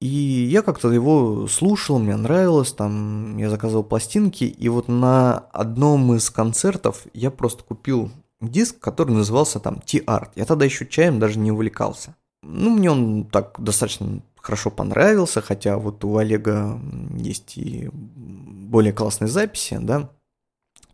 И 0.00 0.06
я 0.06 0.62
как-то 0.62 0.90
его 0.90 1.46
слушал, 1.48 1.98
мне 1.98 2.16
нравилось, 2.16 2.72
там 2.72 3.36
я 3.36 3.50
заказывал 3.50 3.82
пластинки, 3.82 4.44
и 4.44 4.68
вот 4.68 4.88
на 4.88 5.38
одном 5.52 6.14
из 6.14 6.30
концертов 6.30 7.06
я 7.14 7.30
просто 7.32 7.64
купил 7.64 8.10
диск, 8.40 8.78
который 8.78 9.10
назывался 9.14 9.58
там 9.58 9.80
T-Art. 9.80 10.30
Я 10.36 10.44
тогда 10.44 10.64
еще 10.64 10.86
чаем 10.86 11.18
даже 11.18 11.38
не 11.38 11.50
увлекался. 11.50 12.14
Ну, 12.42 12.70
мне 12.70 12.90
он 12.92 13.24
так 13.24 13.56
достаточно 13.58 14.22
хорошо 14.36 14.70
понравился, 14.70 15.40
хотя 15.40 15.76
вот 15.78 16.04
у 16.04 16.16
Олега 16.16 16.80
есть 17.16 17.58
и 17.58 17.90
более 17.92 18.92
классные 18.92 19.28
записи, 19.28 19.78
да. 19.80 20.10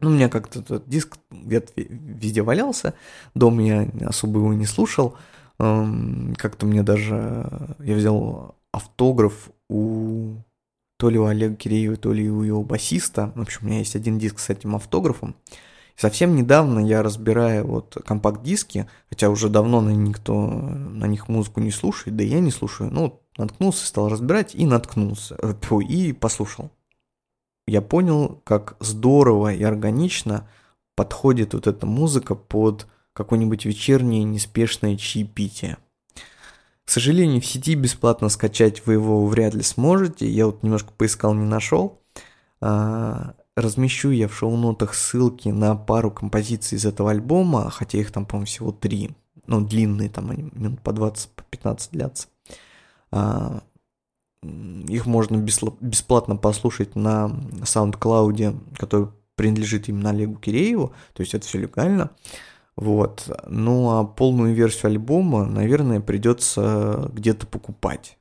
Ну, 0.01 0.11
у 0.11 0.12
меня 0.12 0.30
как-то 0.30 0.61
этот 0.61 0.88
диск 0.88 1.18
где-то 1.30 1.72
везде 1.76 2.42
валялся, 2.42 2.95
дома 3.34 3.62
я 3.62 3.88
особо 4.07 4.38
его 4.38 4.55
не 4.55 4.66
слушал. 4.66 5.16
Эм, 5.59 6.35
как-то 6.37 6.67
мне 6.67 6.83
даже... 6.83 7.77
Я 7.81 7.95
взял 7.97 8.57
автограф 8.73 9.51
у 9.69 10.37
то 10.97 11.11
ли 11.11 11.19
у 11.19 11.25
Олега 11.25 11.57
Киреева, 11.57 11.97
то 11.97 12.13
ли 12.13 12.31
у 12.31 12.43
его 12.43 12.63
басиста. 12.63 13.33
В 13.35 13.41
общем, 13.41 13.61
у 13.63 13.67
меня 13.67 13.79
есть 13.79 13.97
один 13.97 14.19
диск 14.19 14.39
с 14.39 14.49
этим 14.51 14.77
автографом. 14.77 15.35
Совсем 15.97 16.35
недавно 16.35 16.81
я 16.81 17.03
разбираю 17.03 17.67
вот 17.67 17.97
компакт-диски, 18.05 18.89
хотя 19.09 19.29
уже 19.29 19.49
давно 19.49 19.81
на 19.81 19.91
никто 19.91 20.35
на 20.35 21.07
них 21.07 21.29
музыку 21.29 21.61
не 21.61 21.71
слушает, 21.71 22.17
да 22.17 22.25
и 22.25 22.29
я 22.29 22.41
не 22.41 22.51
слушаю. 22.51 22.91
Ну, 22.93 23.21
наткнулся, 23.37 23.87
стал 23.87 24.09
разбирать 24.09 24.55
и 24.55 24.67
наткнулся, 24.67 25.37
э, 25.41 25.55
тьфу, 25.61 25.81
и 25.81 26.13
послушал. 26.13 26.71
Я 27.67 27.81
понял, 27.81 28.41
как 28.45 28.77
здорово 28.81 29.55
и 29.55 29.63
органично 29.63 30.49
подходит 30.97 31.55
вот 31.55 31.67
эта 31.67 31.87
музыка 31.87 32.35
под 32.35 32.87
какое-нибудь 33.15 33.65
вечернее 33.65 34.25
неспешное 34.25 34.97
чаепитие. 34.97 35.79
К 36.85 36.91
сожалению, 36.91 37.41
в 37.41 37.47
сети 37.47 37.75
бесплатно 37.75 38.29
скачать 38.29 38.85
вы 38.85 38.95
его 38.95 39.27
вряд 39.27 39.55
ли 39.55 39.62
сможете. 39.62 40.29
Я 40.29 40.47
вот 40.47 40.62
немножко 40.62 40.93
поискал, 40.93 41.33
не 41.33 41.47
нашел. 41.47 42.03
А, 42.61 43.35
размещу 43.57 44.11
я 44.11 44.29
в 44.29 44.37
шоу-нотах 44.37 44.95
ссылки 44.95 45.49
на 45.49 45.77
пару 45.77 46.11
композиций 46.11 46.77
из 46.77 46.85
этого 46.85 47.11
альбома, 47.11 47.71
хотя 47.71 47.99
их 47.99 48.12
там, 48.12 48.27
по-моему, 48.27 48.47
всего 48.47 48.73
три. 48.73 49.12
Ну, 49.47 49.62
длинные, 49.62 50.11
там 50.11 50.31
они 50.31 50.51
минут 50.53 50.83
по 50.83 50.93
20, 50.93 51.31
по 51.31 51.43
15 51.45 51.93
длятся. 51.93 52.29
А, 53.11 53.62
их 54.43 55.07
можно 55.07 55.37
бесплатно 55.37 56.37
послушать 56.37 56.97
на 56.97 57.31
SoundCloud, 57.62 58.77
который 58.77 59.09
принадлежит 59.37 59.89
именно 59.89 60.11
Олегу 60.11 60.37
Кирееву, 60.37 60.93
то 61.15 61.21
есть 61.23 61.35
это 61.35 61.47
все 61.47 61.59
легально. 61.59 62.11
Вот. 62.77 63.31
Ну 63.47 63.91
а 63.91 64.05
полную 64.05 64.55
версию 64.55 64.93
альбома, 64.93 65.45
наверное, 65.45 66.01
придется 66.01 67.11
где-то 67.12 67.47
покупать. 67.47 68.18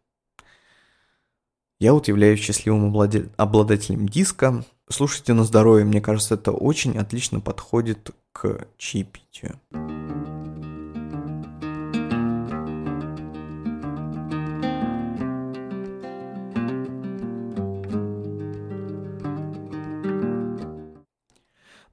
Я 1.79 1.93
вот 1.93 2.07
являюсь 2.07 2.39
счастливым 2.39 2.95
обладателем 3.37 4.07
диска. 4.07 4.63
Слушайте 4.89 5.33
на 5.33 5.43
здоровье, 5.43 5.85
мне 5.85 6.01
кажется, 6.01 6.35
это 6.35 6.51
очень 6.51 6.97
отлично 6.97 7.39
подходит 7.39 8.11
к 8.31 8.67
чаепитию. 8.77 9.59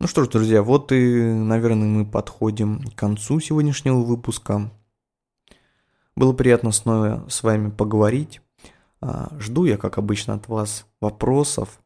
Ну 0.03 0.07
что 0.07 0.24
ж, 0.24 0.28
друзья, 0.28 0.62
вот 0.62 0.92
и, 0.92 1.22
наверное, 1.22 1.86
мы 1.86 2.07
подходим 2.07 2.82
к 2.82 2.94
концу 2.94 3.38
сегодняшнего 3.38 3.98
выпуска. 3.98 4.70
Было 6.16 6.32
приятно 6.32 6.72
снова 6.72 7.26
с 7.28 7.42
вами 7.42 7.68
поговорить. 7.68 8.40
А, 9.03 9.30
жду 9.38 9.66
я, 9.66 9.76
как 9.76 9.98
обычно, 9.98 10.32
от 10.32 10.48
вас 10.48 10.86
вопросов 11.03 11.82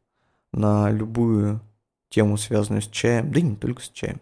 на 0.53 0.89
любую 0.91 1.59
тему, 2.07 2.37
связанную 2.37 2.83
с 2.83 2.87
чаем, 2.87 3.33
да 3.33 3.41
и 3.41 3.43
не 3.43 3.57
только 3.57 3.83
с 3.83 3.89
чаем. 3.89 4.21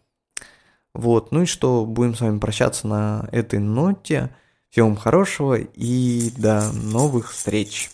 Вот, 0.96 1.32
ну 1.32 1.44
и 1.44 1.46
что, 1.46 1.86
будем 1.86 2.16
с 2.16 2.22
вами 2.22 2.40
прощаться 2.40 2.88
на 2.88 3.30
этой 3.32 3.60
ноте. 3.60 4.36
Всего 4.72 4.88
вам 4.88 4.96
хорошего 4.96 5.54
и 5.54 6.32
до 6.36 6.72
новых 6.72 7.32
встреч. 7.32 7.92